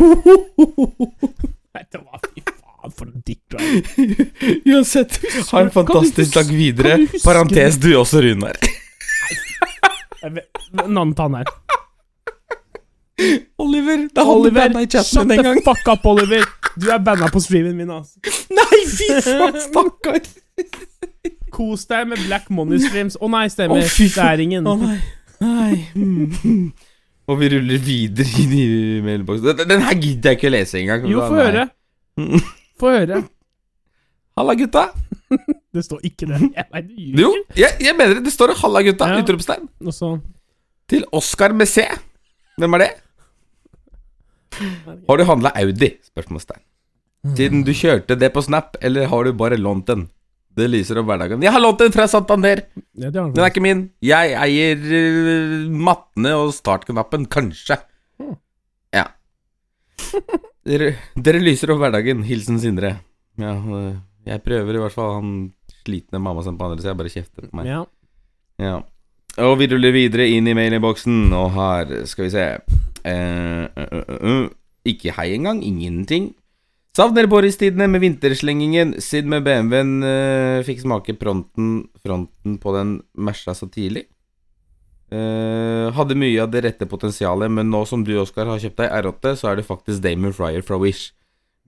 [1.77, 3.85] Vet du hva, fy faen, for en dick du er.
[4.73, 5.21] Uansett,
[5.53, 6.99] ha en fantastisk dag videre.
[7.25, 8.57] Parentes du også, Runar.
[10.27, 11.47] Jeg vet- En annen tann her.
[13.59, 15.61] Oliver, det hadde Oliver, banna i chatten shut din en the gang.
[15.65, 16.43] fuck up, Oliver.
[16.77, 18.19] Du er banna på streamen min, altså.
[18.59, 20.19] Nei, fy faen, stakkar.
[21.57, 23.17] Kos deg med Black Money Streams.
[23.17, 23.81] Å nei, stemmer.
[23.81, 24.69] Oh, det er ingen.
[24.69, 24.99] Oh, nei.
[25.41, 25.79] Nei.
[25.97, 26.67] Mm.
[27.31, 28.67] Og vi ruller videre inn i
[29.03, 29.57] mailboksen.
[29.63, 31.09] Den, den her gidder jeg ikke å lese engang.
[31.11, 31.65] Jo, få høre.
[32.79, 33.23] Få høre.
[34.37, 34.85] Halla, gutta.
[35.77, 36.41] Det står ikke det.
[36.55, 37.15] Jeg vet, jeg.
[37.21, 38.25] Jo, jeg, jeg mener det.
[38.25, 39.11] Det står 'halla, gutta'.
[39.13, 39.21] Ja.
[39.21, 39.69] Utropstegn.
[40.89, 41.85] Til Oscar med C.
[42.57, 42.93] Hvem er det?
[45.09, 45.91] Har du handla Audi?
[46.07, 46.63] Spørsmålstegn.
[47.37, 50.07] Siden du kjørte det på Snap, eller har du bare lånt den?
[50.57, 51.43] Det lyser opp hverdagen.
[51.45, 52.63] Jeg har lånt den fra Santander!
[52.97, 53.83] ja, det Den er ikke min.
[54.01, 57.77] Jeg eier uh, mattene og startknappen, kanskje.
[58.17, 58.39] Hmm.
[58.95, 59.11] Ja.
[60.67, 62.25] Dere, dere lyser opp hverdagen.
[62.27, 62.97] Hilsen Sindre.
[63.39, 63.93] Ja, øh,
[64.27, 65.15] jeg prøver i hvert fall.
[65.21, 65.33] Han
[65.85, 67.71] slitne mamma som på andre sida bare kjefter på meg.
[67.71, 67.83] Ja.
[68.63, 68.77] Ja.
[69.47, 74.17] Og vi ruller videre inn i mailinnboksen, og her skal vi se eh, uh, uh,
[74.17, 74.47] uh.
[74.87, 75.61] Ikke hei engang.
[75.67, 76.31] Ingenting.
[76.97, 78.95] Savner Boris-tidene med vinterslengingen.
[79.05, 84.07] Sid med BMW-en eh, fikk smake fronten, fronten på den Mersa så tidlig.
[85.13, 88.95] Eh, hadde mye av det rette potensialet, men nå som du, Oskar, har kjøpt deg
[89.03, 91.13] R8, så er det faktisk Damon Fryer fra Wish.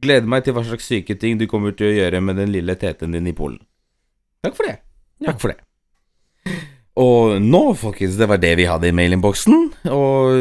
[0.03, 2.75] Gleder meg til hva slags syke ting du kommer til å gjøre med den lille
[2.79, 3.59] teten din i Polen.
[4.45, 4.77] Takk for det.
[5.19, 5.33] Ja.
[5.33, 5.59] Takk for det.
[6.99, 9.55] Og nå, folkens, det var det vi hadde i mailinnboksen.
[9.95, 10.33] Og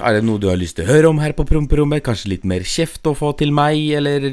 [0.00, 2.00] er det noe du har lyst til å høre om her på promperommet?
[2.06, 4.24] Kanskje litt mer kjeft å få til meg, eller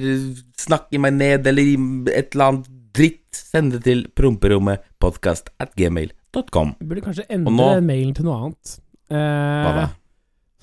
[0.60, 1.74] snakke meg ned, eller
[2.16, 3.22] et eller annet dritt?
[3.36, 6.76] Send det til promperommet podcast at gmail.com.
[6.80, 8.78] Burde kanskje endre nå- mailen til noe annet.
[9.12, 9.88] Eh, Hva da?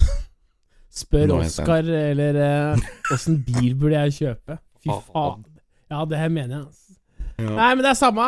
[0.93, 2.83] Spør Oskar eller eh,
[3.15, 4.59] åssen bil burde jeg kjøpe.
[4.85, 5.45] Fy Faen.
[5.93, 6.67] Ja, det her mener jeg.
[6.67, 6.97] Altså.
[7.39, 7.51] Ja.
[7.57, 8.27] Nei, men det er samme.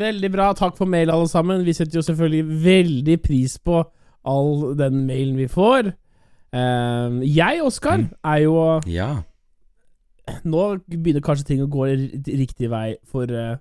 [0.00, 0.46] Veldig bra.
[0.56, 1.64] Takk for mail, alle sammen.
[1.66, 3.82] Vi setter jo selvfølgelig veldig pris på
[4.30, 5.90] all den mailen vi får.
[6.52, 8.08] Eh, jeg, Oskar, Mm.
[8.24, 9.10] er jo Ja.
[10.44, 11.88] Nå begynner kanskje ting å gå
[12.38, 13.56] riktig vei for uh,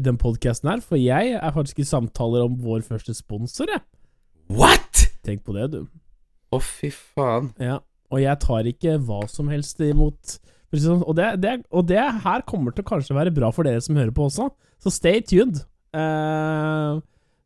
[0.00, 3.82] den podkasten her, for jeg er faktisk i samtaler om vår første sponsor, jeg.
[4.48, 5.02] What?!
[5.26, 5.86] Tenk på det, du.
[6.56, 7.52] Å, fy faen.
[7.62, 7.80] Ja,
[8.12, 10.38] og jeg tar ikke hva som helst imot
[10.74, 11.02] det sånn.
[11.06, 13.98] og, det, det, og det her kommer til å kanskje være bra for dere som
[13.98, 14.50] hører på også,
[14.82, 15.62] så stay tuned.
[15.96, 16.98] Uh,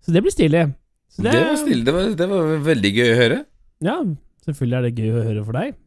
[0.02, 0.64] så det blir stilig.
[1.10, 1.84] Så Det var stille.
[1.86, 3.38] Det var, det var veldig gøy å høre.
[3.84, 3.96] Ja,
[4.46, 5.78] selvfølgelig er det gøy å høre for deg.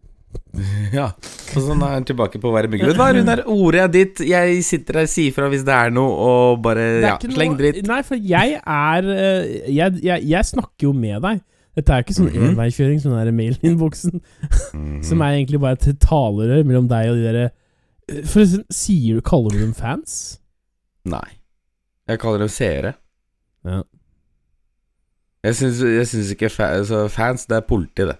[0.93, 1.11] Ja.
[1.53, 2.89] Og sånn er han tilbake på å være myggen.
[2.97, 3.41] Hva er hva, Runar?
[3.53, 4.21] Ordet ditt.
[4.25, 7.83] Jeg sitter her sier fra hvis det er noe, og bare ja, sleng dritt.
[7.85, 11.43] Nei, for jeg er eh, jeg, jeg, jeg snakker jo med deg.
[11.75, 12.49] Dette er ikke sånn Mhm.
[12.51, 15.03] enveiskjøring som den der mm -hmm.
[15.07, 17.49] som er egentlig bare et talerør mellom deg og de derre
[18.25, 20.39] For sier du Kaller du dem fans?
[21.05, 21.39] Nei.
[22.07, 22.93] Jeg kaller dem seere.
[23.65, 23.81] Ja.
[25.43, 28.15] Jeg syns, ikke fa altså, fans, det er politi, det.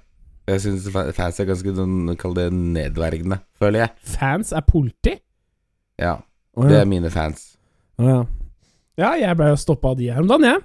[0.47, 3.89] Jeg syns fans er ganske sånn, kall det nedverdigende, føler jeg.
[4.03, 5.13] Fans er politi?
[5.99, 6.17] Ja,
[6.57, 7.57] Å det er mine fans.
[7.97, 8.25] Å ja.
[8.97, 10.59] ja, jeg blei jo stoppa av de her om dagen, jeg.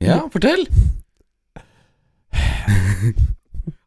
[0.00, 0.66] Ja, fortell!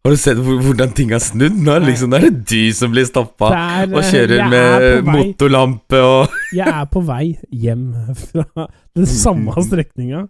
[0.04, 1.56] Har du sett hvordan ting har snudd?
[1.63, 3.52] Nå liksom, nå er det du som blir stoppa
[3.88, 7.86] og kjører er med motorlampe og Jeg er på vei hjem
[8.20, 8.66] fra
[8.98, 10.26] den samme strekninga,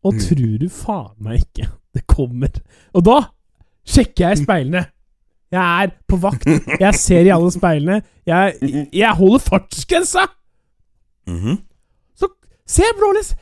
[0.00, 0.20] og Mm.
[0.24, 2.48] tror du faen meg ikke det kommer
[2.94, 3.18] Og da
[3.84, 4.86] sjekker jeg speilene.
[5.52, 6.46] Jeg er på vakt.
[6.80, 8.00] Jeg ser i alle speilene.
[8.26, 8.54] Jeg,
[8.94, 10.24] jeg holder fartsgrensa!
[11.28, 11.58] Mhm.
[12.16, 12.28] Så
[12.66, 13.34] se, blålys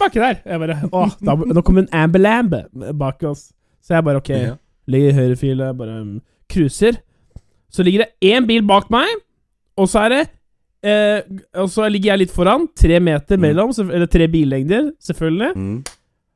[0.00, 0.40] Baki der.
[0.44, 2.64] Jeg bare Å, da, nå kommer en ambulambe
[2.98, 3.48] bak oss.
[3.82, 4.30] Så jeg bare OK.
[4.34, 4.54] Ja.
[4.90, 6.16] Ligger i høyrefile, bare um,
[6.50, 6.98] cruiser.
[7.72, 9.08] Så ligger det én bil bak meg,
[9.80, 10.22] og så er det
[10.84, 11.22] eh,
[11.62, 13.46] Og så ligger jeg litt foran, tre meter Mm.
[13.46, 13.90] mellom, mm.
[13.90, 15.52] eller tre billengder, selvfølgelig.
[15.56, 15.78] Mm.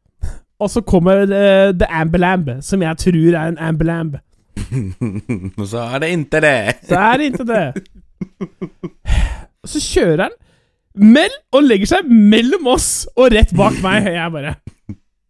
[0.62, 4.22] Og så kommer uh, The Ambulambe, som jeg tror er en ambulambe.
[5.59, 6.57] Og så er det ikke det.
[6.89, 7.66] Så er det ikke det.
[9.70, 10.35] Så kjører han
[10.97, 14.09] mell og legger seg mellom oss og rett bak meg.
[14.15, 14.57] Jeg bare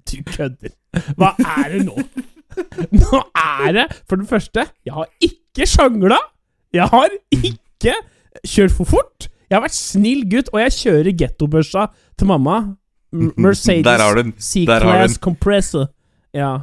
[0.07, 0.73] Du kødder.
[1.19, 1.97] Hva er det nå?
[2.95, 6.19] Nå er det For det første, jeg har ikke sjangla.
[6.75, 7.95] Jeg har ikke
[8.47, 9.29] kjørt for fort.
[9.47, 11.87] Jeg har vært snill gutt, og jeg kjører gettobørsa
[12.19, 12.59] til mamma.
[13.43, 15.19] Mercedes C-Class.
[15.23, 15.89] Compressor.
[16.35, 16.57] Ja.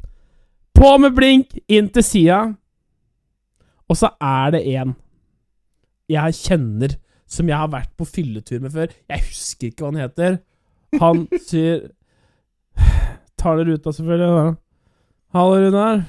[0.80, 2.40] På med blink, inn til sida.
[3.90, 4.94] Og så er det en
[6.10, 6.96] jeg kjenner,
[7.30, 8.92] som jeg har vært på fylletur med før.
[9.10, 10.38] Jeg husker ikke hva han heter.
[11.00, 11.88] han sier
[13.40, 14.56] Tar det ruta, selvfølgelig.
[15.32, 16.02] Hallo, Runar.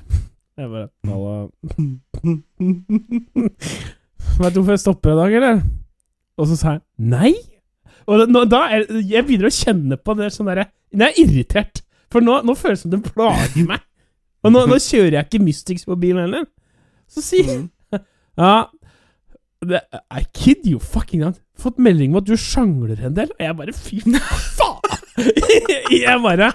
[0.60, 1.50] Jeg bare Hallo.
[4.42, 5.62] Vet du hvorfor jeg stopper i dag, eller?
[6.42, 7.32] Og så sa jeg nei.
[8.10, 11.28] Og da, da er, jeg begynner å kjenne på det sånn derre Nå er jeg
[11.30, 11.84] irritert.
[12.12, 13.86] For nå, nå føles det som det plager meg.
[14.44, 16.50] Og nå, nå kjører jeg ikke Mystics på bilen heller.
[17.12, 17.68] Så sier
[18.42, 18.56] Ja
[19.70, 21.40] det, I kid you fucking not.
[21.60, 24.00] Fått melding om at du sjangler en del, og jeg bare Fy
[24.58, 25.00] faen!
[26.02, 26.52] jeg bare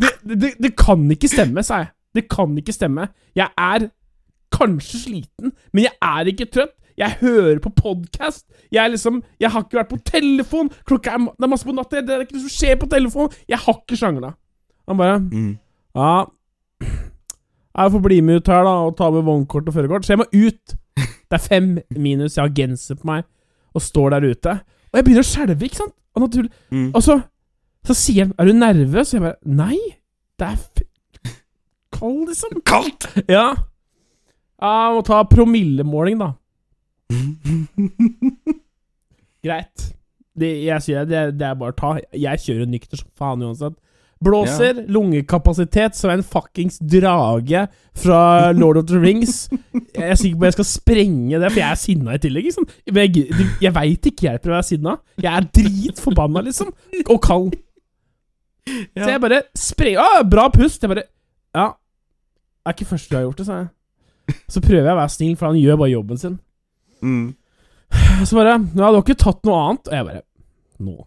[0.00, 1.90] det, det, det kan ikke stemme, sa jeg.
[2.16, 3.06] Det kan ikke stemme.
[3.36, 3.90] Jeg er
[4.50, 6.74] kanskje sliten, men jeg er ikke trøtt.
[6.98, 8.44] Jeg hører på podkast.
[8.72, 10.68] Jeg liksom Jeg har ikke vært på telefon.
[10.88, 12.02] Klokka er, det er masse på natta.
[12.04, 13.30] Det er ikke noe som skjer på telefon.
[13.48, 14.34] Jeg har ikke sjangla.
[14.90, 15.54] Han bare Mm.
[15.96, 16.24] Ja
[17.78, 20.04] Jeg får bli med ut her, da, og ta med vognkort og førerkort.
[20.04, 20.76] Så jeg må ut.
[21.30, 22.36] Det er fem minus.
[22.36, 23.26] Jeg har genser på meg
[23.74, 24.56] og står der ute.
[24.90, 25.94] Og jeg begynner å skjelve, ikke sant?
[26.16, 26.50] Og, naturlig.
[26.74, 26.88] Mm.
[26.94, 27.20] og så,
[27.86, 29.78] så sier han 'Er du nervøs?' Og jeg bare 'Nei,
[30.38, 30.68] det er f
[31.92, 32.62] kald, liksom'.
[32.66, 33.06] Kaldt!
[33.28, 33.54] Ja.
[34.60, 36.32] Jeg må ta promillemåling, da.
[39.44, 39.94] Greit.
[40.40, 41.94] Det, jeg sier det, det er bare å ta.
[42.12, 43.78] Jeg kjører nykter som faen uansett.
[44.24, 47.62] Blåser, lungekapasitet som en fuckings drage
[47.96, 49.46] fra Lord of the Rings.
[49.96, 52.50] Jeg er sikker på at jeg skal sprenge det, for jeg er sinna i tillegg.
[52.50, 52.66] Liksom.
[52.84, 54.96] Jeg, jeg, jeg veit ikke hjelper å være sinna.
[55.24, 56.68] Jeg er dritforbanna, liksom.
[57.06, 57.56] Og kald.
[58.68, 60.82] Så jeg bare sprenger Å, bra pust!
[60.84, 61.06] Jeg bare
[61.56, 61.70] Ja.
[62.60, 64.36] Det er ikke første du har gjort det, sa jeg.
[64.52, 66.36] Så prøver jeg å være snill, for han gjør bare jobben sin.
[67.00, 67.30] Mm.
[68.28, 69.88] Så bare Ja, du har ikke tatt noe annet?
[69.88, 70.22] Og jeg bare
[70.84, 70.98] Nå.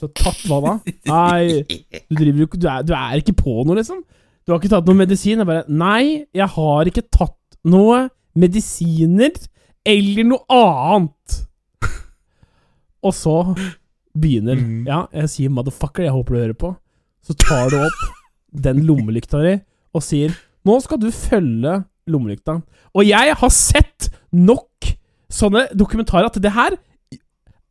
[0.00, 0.72] Tatt hva da?
[1.08, 1.62] Nei,
[2.10, 4.02] du driver jo ikke du du er ikke på noe, liksom.
[4.46, 5.40] Du har ikke tatt noe medisin?
[5.40, 9.32] Jeg bare Nei, jeg har ikke tatt noe medisiner
[9.86, 11.40] eller noe annet.
[13.06, 13.36] Og så
[14.16, 14.86] begynner Mhm.
[14.86, 16.76] Ja, jeg sier 'motherfucker', jeg håper du hører på.
[17.22, 18.00] Så tar du opp
[18.52, 19.60] den lommelykta di
[19.94, 20.30] og sier
[20.64, 22.62] 'Nå skal du følge lommelykta'.
[22.94, 24.68] Og jeg har sett nok
[25.30, 26.70] sånne dokumentarer at det her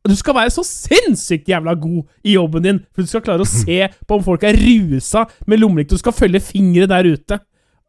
[0.06, 3.50] Du skal være så sinnssykt jævla god i jobben din, for du skal klare å
[3.50, 5.96] se på om folk er rusa med lommelykt.
[5.96, 7.40] Du skal følge fingre der ute.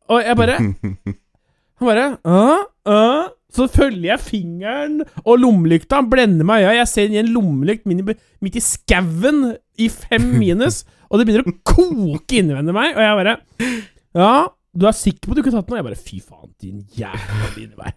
[0.09, 0.59] Og jeg bare
[1.77, 3.27] Han bare «Åh, åh».
[3.57, 6.01] Så følger jeg fingeren og lommelykta.
[6.03, 6.81] Han blender meg i øya.
[6.83, 12.41] Jeg ser en lommelykt midt i, skauen i fem minus, og det begynner å koke
[12.41, 12.97] innvendig meg.
[12.97, 13.37] Og jeg bare
[14.17, 14.33] Ja,
[14.77, 15.81] du er sikker på at du ikke har tatt noe?
[15.81, 17.95] Jeg bare Fy faen, din jævla binevei.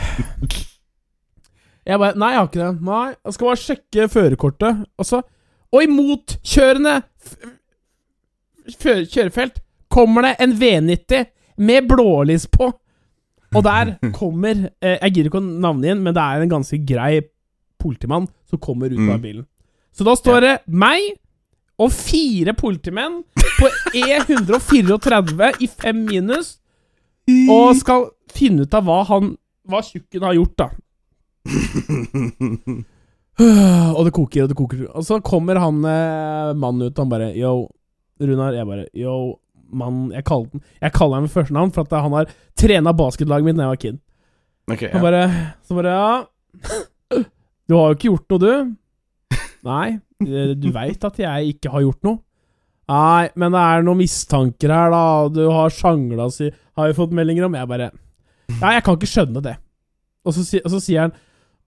[1.86, 2.82] Jeg bare Nei, jeg har ikke det.
[2.84, 4.82] Nei, jeg skal bare sjekke førerkortet.
[5.00, 5.22] Og så
[5.72, 6.96] Og imot kjørende
[8.70, 9.60] kjørefelt
[9.90, 11.24] kommer det en V90
[11.66, 12.70] med blålys på.
[13.54, 16.78] Og der kommer eh, Jeg gidder ikke å navne igjen, men det er en ganske
[16.86, 17.20] grei
[17.80, 19.10] politimann som kommer ut Mm.
[19.14, 19.46] av bilen.
[19.92, 21.16] Så da står det meg
[21.80, 23.22] og fire politimenn
[23.58, 26.58] på E134 i fem minus,
[27.54, 29.32] og skal finne ut av hva han
[29.70, 30.66] Hva tjukken har gjort, da.
[33.96, 34.80] Og det koker, og det koker.
[34.92, 37.52] Og så kommer han eh, mannen ut, og han bare Yo,
[38.20, 38.52] Runar.
[38.58, 39.14] Jeg bare Yo,
[39.72, 42.26] mann Jeg kaller, den, jeg kaller ham med førstenavn, for at han har
[42.58, 43.96] trena basketlaget mitt da jeg var kid.
[44.70, 45.04] Okay, Han ja.
[45.06, 45.22] bare
[45.66, 46.10] Så bare Ja.
[47.70, 48.52] Du har jo ikke gjort noe, du.
[49.68, 49.88] Nei.
[50.26, 52.18] eh, Du veit at jeg ikke har gjort noe.
[52.90, 55.02] Nei, men det er noen mistanker her, da.
[55.30, 57.54] Du har sjangla, si, har vi fått meldinger om.
[57.54, 57.92] Jeg bare
[58.58, 59.54] Ja, jeg kan ikke skjønne det.
[60.26, 61.14] Og så, og så sier han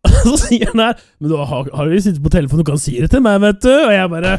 [0.24, 2.94] Så sier han her Men du har, har jo sittet på telefonen, du kan si
[3.00, 3.72] det til meg, vet du.
[3.72, 4.34] Og jeg bare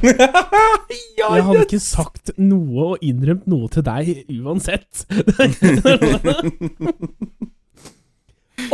[1.20, 5.04] Jeg hadde ikke sagt noe og innrømt noe til deg uansett.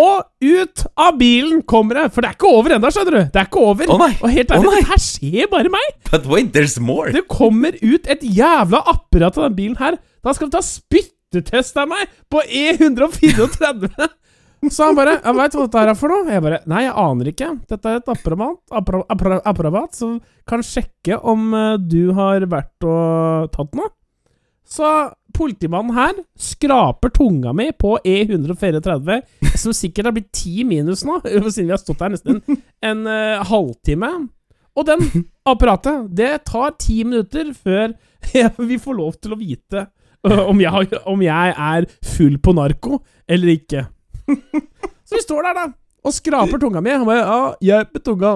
[0.00, 3.22] og ut av bilen kommer jeg, for det er ikke over ennå, skjønner du.
[3.32, 3.92] Det er ikke over.
[3.94, 4.04] Oh!
[4.10, 5.88] Og helt ærlig, oh det her skjer bare meg.
[6.10, 7.12] But wait, there's more!
[7.14, 9.98] Det kommer ut et jævla apparat av den bilen her.
[10.26, 14.10] Da skal de ta spyttetest av meg på E134.
[14.68, 16.26] Så han bare Jeg veit hva dette er for noe?
[16.28, 17.46] Jeg bare Nei, jeg aner ikke.
[17.70, 22.84] Dette er et apparat, appara- appara- apparat som kan sjekke om eh, du har vært
[22.84, 23.88] og tatt noe.
[24.70, 24.86] Så
[25.34, 29.16] politimannen her skraper tunga mi på E134,
[29.58, 32.38] som sikkert har blitt ti minus nå, siden vi har stått her nesten
[32.86, 34.10] en eh, halvtime.
[34.78, 37.96] Og den apparatet, det tar ti minutter før
[38.70, 39.86] vi får lov til å vite
[40.28, 43.82] uh, om jeg, om jeg er full på narko eller ikke.
[45.08, 45.64] Så vi står der, da,
[46.06, 46.92] og skraper tunga mi.
[46.94, 48.34] Han bare Ja, hjelp med tunga.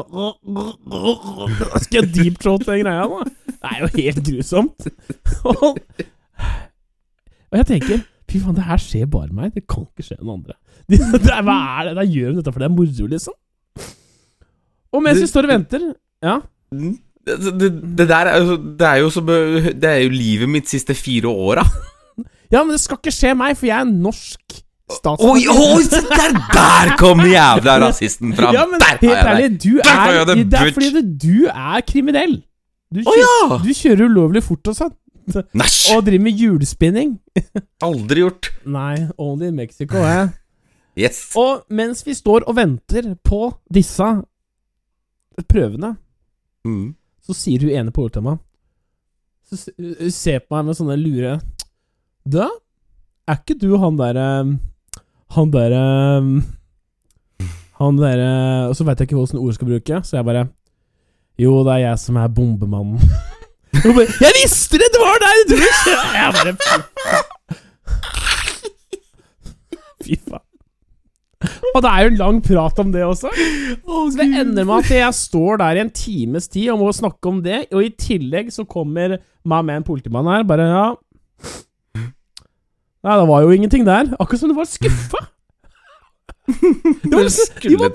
[1.85, 3.21] Skal jeg deep throat den greia, da?
[3.55, 4.91] Det er jo helt grusomt.
[5.55, 5.79] Og,
[7.53, 9.53] og jeg tenker Fy faen, det her skjer bare meg.
[9.55, 10.57] Det kan ikke skje noen andre.
[10.91, 11.93] Det, det hva er det?
[12.01, 13.37] Da gjør de dette for det er moro, liksom.
[14.95, 15.85] Og mens vi står og venter
[16.25, 16.39] Ja.
[17.25, 17.69] Det, det,
[18.01, 21.31] det der er jo Det er jo som Det er jo livet mitt siste fire
[21.31, 21.63] åra.
[22.53, 26.91] Ja, men det skal ikke skje meg, for jeg er norsk Oi, oi, der, der
[27.01, 28.53] kom jævla rasisten fram!
[28.55, 32.35] Ja, men der helt ærlig, du er det, Det er fordi det, du er kriminell.
[32.95, 33.59] Du kjører, kjører, ja!
[33.65, 34.93] du kjører ulovlig fort og sånn.
[35.95, 37.15] Og driver med hjulspinning.
[37.87, 38.51] Aldri gjort.
[38.69, 40.29] Nei, only in Mexico, eh.
[41.01, 41.23] Yes.
[41.41, 44.11] Og mens vi står og venter på disse
[45.51, 45.97] prøvene,
[46.65, 46.95] Mm.
[47.25, 48.39] så sier hun ene på hovedtema
[49.45, 49.59] Så
[50.17, 51.35] ser på meg med sånne lure
[52.25, 54.29] Du, er ikke du han derre
[55.35, 55.83] Han derre
[57.81, 58.29] Han derre
[58.69, 60.47] Og så veit jeg ikke hvilke ord jeg skal bruke, så jeg bare
[61.41, 63.01] Jo, det er jeg som er bombemannen.
[63.75, 64.89] jeg, bare, jeg visste det!
[64.95, 65.37] Det var deg!
[65.51, 65.57] Du!
[66.21, 66.53] Jeg bare
[70.05, 70.45] Fy faen.
[71.75, 73.31] Og det er jo lang prat om det også.
[73.33, 77.29] Så det ender med at jeg står der i en times tid og må snakke
[77.29, 80.87] om det, og i tillegg så kommer meg med en politimann her, bare ja
[83.05, 84.11] Nei, det var jo ingenting der.
[84.17, 85.21] Akkurat som du var skuffa.
[86.49, 87.93] de var liksom, de var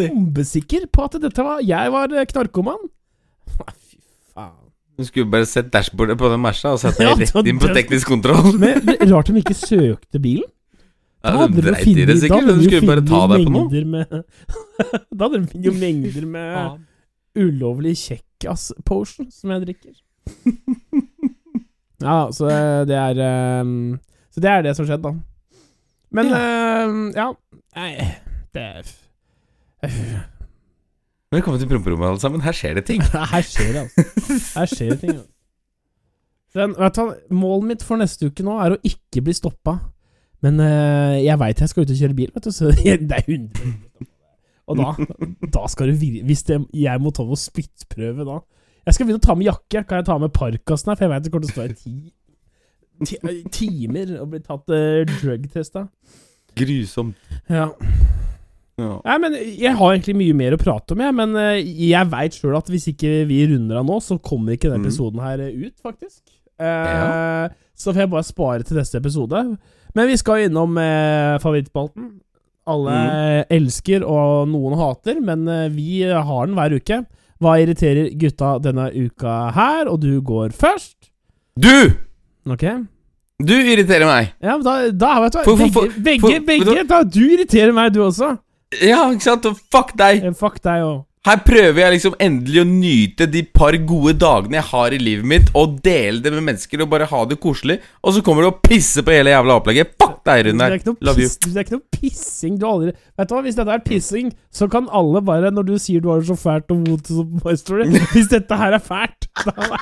[0.00, 0.08] de.
[0.12, 2.82] bombesikker på at dette var jeg var eh, knarkoman.
[3.56, 3.98] Nei, Fy
[4.34, 4.54] faen.
[4.96, 7.72] Du skulle bare sett dashbordet på den Merca og satt deg var rett inn på
[7.76, 8.56] teknisk kontroll.
[8.60, 10.48] Men det er rart de ikke søkte bilen.
[11.24, 12.48] Ja, Da hadde du de dreit i det sikkert.
[12.48, 13.84] de skulle bare ta deg på noe.
[13.92, 14.18] Med,
[15.16, 16.84] da hadde de funnet jo mengder med
[17.36, 19.96] ulovlig kjekkas-potion som jeg drikker.
[22.04, 22.48] Ja, så
[22.88, 23.96] det er ehm,
[24.36, 25.14] Så det er det som skjedde, da.
[26.12, 27.30] Men ehm, ja
[27.76, 27.92] Nei,
[28.52, 28.90] det er
[31.32, 32.42] Velkommen til promperommet, alle sammen.
[32.44, 33.00] Her skjer det ting.
[33.32, 34.36] Her skjer det, altså.
[34.58, 35.14] Her skjer det ting.
[35.16, 35.32] altså.
[36.56, 39.78] Den, vet du, målet mitt for neste uke nå er å ikke bli stoppa.
[40.44, 43.24] Men uh, jeg veit jeg skal ut og kjøre bil, vet du, så det er
[43.24, 43.72] 100
[44.68, 44.92] Og da,
[45.56, 46.26] da skal du virke.
[46.28, 48.38] Hvis det, jeg må ta og spyttprøve da
[48.84, 49.82] Jeg skal begynne å ta med jakke.
[49.88, 51.00] Kan jeg ta med parkasen her?
[51.00, 52.25] For jeg veit det kommer til å stå i ti, ti,
[53.52, 55.86] timer og bli tatt uh, drug-testa.
[56.56, 57.16] Grusomt.
[57.52, 57.70] Ja.
[58.76, 58.98] Ja.
[59.06, 61.14] Nei, men Jeg har egentlig mye mer å prate om, jeg.
[61.16, 64.68] Men eh, jeg veit sjøl at hvis ikke vi runder av nå, så kommer ikke
[64.68, 64.90] denne Mhm.
[64.90, 66.20] episoden her eh, ut, faktisk.
[66.60, 67.48] Eh, Ja.
[67.76, 69.40] Så får jeg bare spare til neste episode.
[69.94, 72.20] Men vi skal innom eh, favorittspalten.
[72.66, 73.44] Alle mm.
[73.52, 77.02] elsker, og noen hater, men eh, vi har den hver uke.
[77.40, 79.86] Hva irriterer gutta denne uka her?
[79.92, 81.12] Og du går først.
[81.56, 81.92] Du!
[82.46, 82.64] Ok?
[83.42, 84.30] Du irriterer meg.
[84.40, 85.44] Ja, da, da vet du hva.
[85.44, 88.38] For- for- Begge, begge, begge da, Du irriterer meg, du også.
[88.82, 89.44] Ja, ikke sant?
[89.46, 90.24] Og fuck deg.
[90.24, 91.02] Eh, Fuck deg òg.
[91.26, 95.26] Her prøver jeg liksom endelig å nyte de par gode dagene jeg har i livet
[95.26, 98.50] mitt, og dele det med mennesker og bare ha det koselig, og så kommer du
[98.52, 99.90] og pisser på hele jævla opplegget.
[99.98, 100.70] Fuck deg, Det Runar.
[100.70, 102.58] er, ikke noe piss, det er ikke noe pissing.
[102.62, 105.74] Du aldri Vet du hva, Hvis dette er pissing, så kan alle bare, når du
[105.82, 109.80] sier du har det så fælt og vondt Story Hvis dette her er fælt da,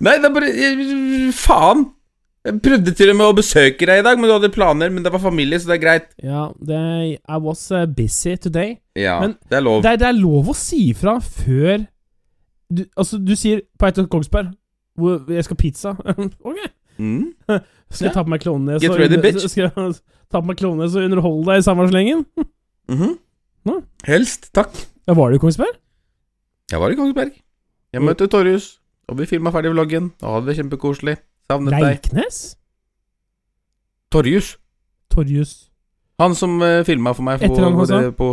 [0.00, 1.86] Nei, det er bare jeg- Faen.
[2.42, 4.90] Jeg prøvde til og med å besøke deg i dag, men du hadde planer.
[4.90, 6.08] Men det var familie, så det er greit.
[6.22, 6.78] Ja, det,
[7.22, 8.76] I was uh, busy today.
[8.98, 9.82] Ja, Men det er lov.
[9.84, 11.86] Det det er lov å si ifra før
[12.72, 14.50] du, Altså, du sier på vei til Kongsberg
[14.98, 15.94] hvor jeg skal pizza.
[16.48, 16.58] ok.
[16.98, 17.32] Mm.
[17.92, 19.46] Skal jeg ta på meg klovnene Get ready, bitch.
[19.48, 19.94] Skal jeg
[20.32, 22.26] ta på meg klovnene og underholde deg i samme slengen?
[22.88, 23.14] -hmm.
[23.66, 23.78] Ja.
[24.04, 24.50] Helst.
[24.54, 24.74] Takk.
[25.08, 25.76] Ja, var du i Kongsberg?
[26.70, 27.32] Jeg var i Kongsberg.
[27.92, 28.80] Jeg møtte Torjus,
[29.12, 30.10] og vi filma ferdig vloggen.
[30.20, 31.16] Da hadde det kjempekoselig.
[31.50, 31.84] Savnet deg.
[31.86, 32.40] Leiknes?
[34.12, 34.56] Torjus.
[35.12, 35.52] Torjus.
[36.20, 38.32] Han som uh, filma for meg på, det- på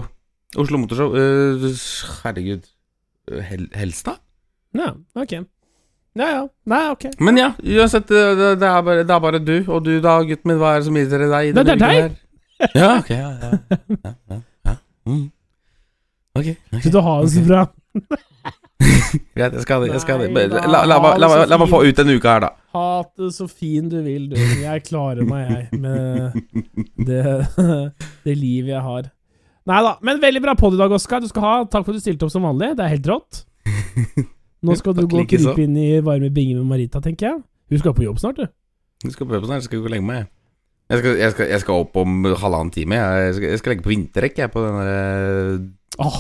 [0.59, 1.13] Oslo Motorshow.
[1.15, 1.69] Uh,
[2.23, 2.65] herregud.
[3.32, 4.19] Eh, Hel Helstad?
[4.77, 5.34] Ja, ok.
[6.19, 6.41] Ja, ja.
[6.69, 7.05] Nei, ok.
[7.21, 8.23] Men ja, uansett, det,
[8.59, 9.55] det, er bare, det er bare du.
[9.71, 11.49] Og du da, gutten min, hva er det som irriterer deg?
[11.51, 12.17] i Det- er her?
[12.75, 14.73] Ja, ok, ja, ja, ja, ja, ja.
[15.07, 15.27] Mm.
[16.36, 17.61] Ok, okay, Så du har det så bra.
[19.36, 22.36] Greit, jeg skal, jeg skal Nei, la, la, la, la, meg få ut denne uka
[22.36, 22.49] her, da.
[22.75, 24.38] Hat det så fin du vil, du.
[24.38, 26.36] Jeg klarer meg, jeg, med
[27.09, 27.23] det,
[28.25, 29.09] det livet jeg har.
[29.69, 29.93] Nei da.
[30.05, 31.21] Men veldig bra podd i dag, Oskar.
[31.21, 32.71] Du skal ha Takk for at du stilte opp som vanlig.
[32.77, 33.43] Det er helt rått.
[34.65, 37.39] Nå skal du gå og krype inn i varme binger med Marita, tenker jeg.
[37.69, 38.49] Hun skal på jobb snart, du.
[39.05, 40.27] Du skal på jobb snart, jeg skal gå og legge meg.
[40.89, 42.97] Jeg skal, jeg, skal, jeg skal opp om halvannen time.
[42.97, 45.59] Jeg skal, jeg skal legge på vinterdekk jeg, på den der
[46.01, 46.19] Åh,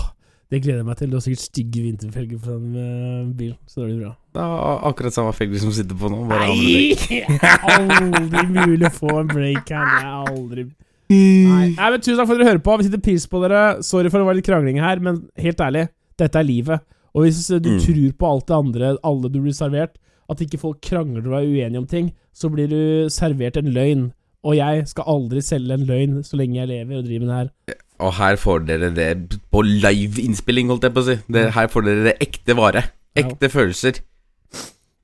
[0.49, 1.09] det gleder jeg meg til.
[1.11, 4.13] Du har sikkert stygge vinterfelger på den eh, bilen, så det blir bra.
[4.33, 6.23] Det er akkurat samme felger som sitter på nå.
[6.29, 6.47] Bare.
[6.49, 6.93] Nei!
[7.75, 9.89] Aldri mulig å få en break her.
[9.89, 10.65] Det er aldri
[11.09, 11.71] Nei.
[11.73, 12.73] Nei, men Tusen takk for at dere hører på.
[12.77, 13.61] Vi sitter pris på dere.
[13.85, 15.87] Sorry for det var litt krangling her, men helt ærlig,
[16.21, 16.83] dette er livet.
[17.17, 17.79] Og hvis du Mm.
[17.81, 19.95] tror på alt det andre, alle du blir servert,
[20.29, 24.11] at ikke folk krangler og er uenige om ting, så blir du servert en løgn.
[24.43, 27.39] Og jeg skal aldri selge en løgn så lenge jeg lever og driver med det
[27.39, 27.79] her.
[27.99, 29.07] Og her får dere det
[29.51, 31.17] på live-innspilling, holdt jeg på å si.
[31.27, 32.85] Det, her får dere det ekte vare.
[33.19, 33.99] Ekte følelser.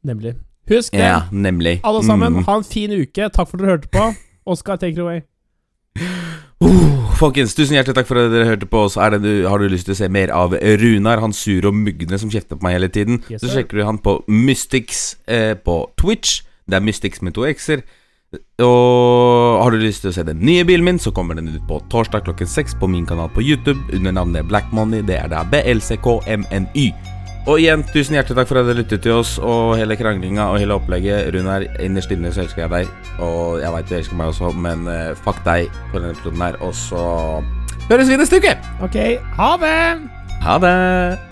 [0.05, 0.35] Nemlig.
[0.71, 1.81] Husk det, Ja, nemlig.
[1.83, 2.39] alle sammen.
[2.39, 2.45] Mm.
[2.47, 3.27] Ha en fin uke.
[3.29, 4.05] Takk for at dere hørte på.
[4.45, 5.21] Oskar, take it away.
[6.63, 8.95] Uh, folkens, tusen hjertelig takk for at dere hørte på oss.
[8.97, 11.75] Er det du, har du lyst til å se mer av Runar, han sure og
[11.77, 15.53] mugne som kjefter på meg hele tiden, Yes, så sjekker du han på Mystics eh,
[15.59, 16.39] på Twitch.
[16.65, 17.83] Det er Mystics med to x-er.
[18.63, 21.65] Og har du lyst til å se den nye bilen min, så kommer den ut
[21.69, 25.03] på torsdag klokken seks på min kanal på YouTube under navnet Black Money.
[25.05, 26.87] Det er da BLCKMNY.
[27.45, 30.57] Og igjen, tusen hjertelig takk for at dere lyttet til oss og hele kranglinga og
[30.57, 31.27] hele opplegget.
[31.35, 32.89] Runar, innerst inne så elsker jeg deg,
[33.21, 36.57] og jeg veit du elsker meg også, men uh, fuck deg for denne episoden her,
[36.65, 37.05] og så
[37.91, 38.55] høres vi neste uke!
[38.87, 38.97] Ok,
[39.37, 39.77] ha det!
[40.41, 40.73] Ha det!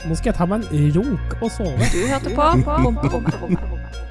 [0.06, 1.90] Nå skal jeg ta meg en runk og sove.
[1.90, 4.10] Du hørte på Promperommet.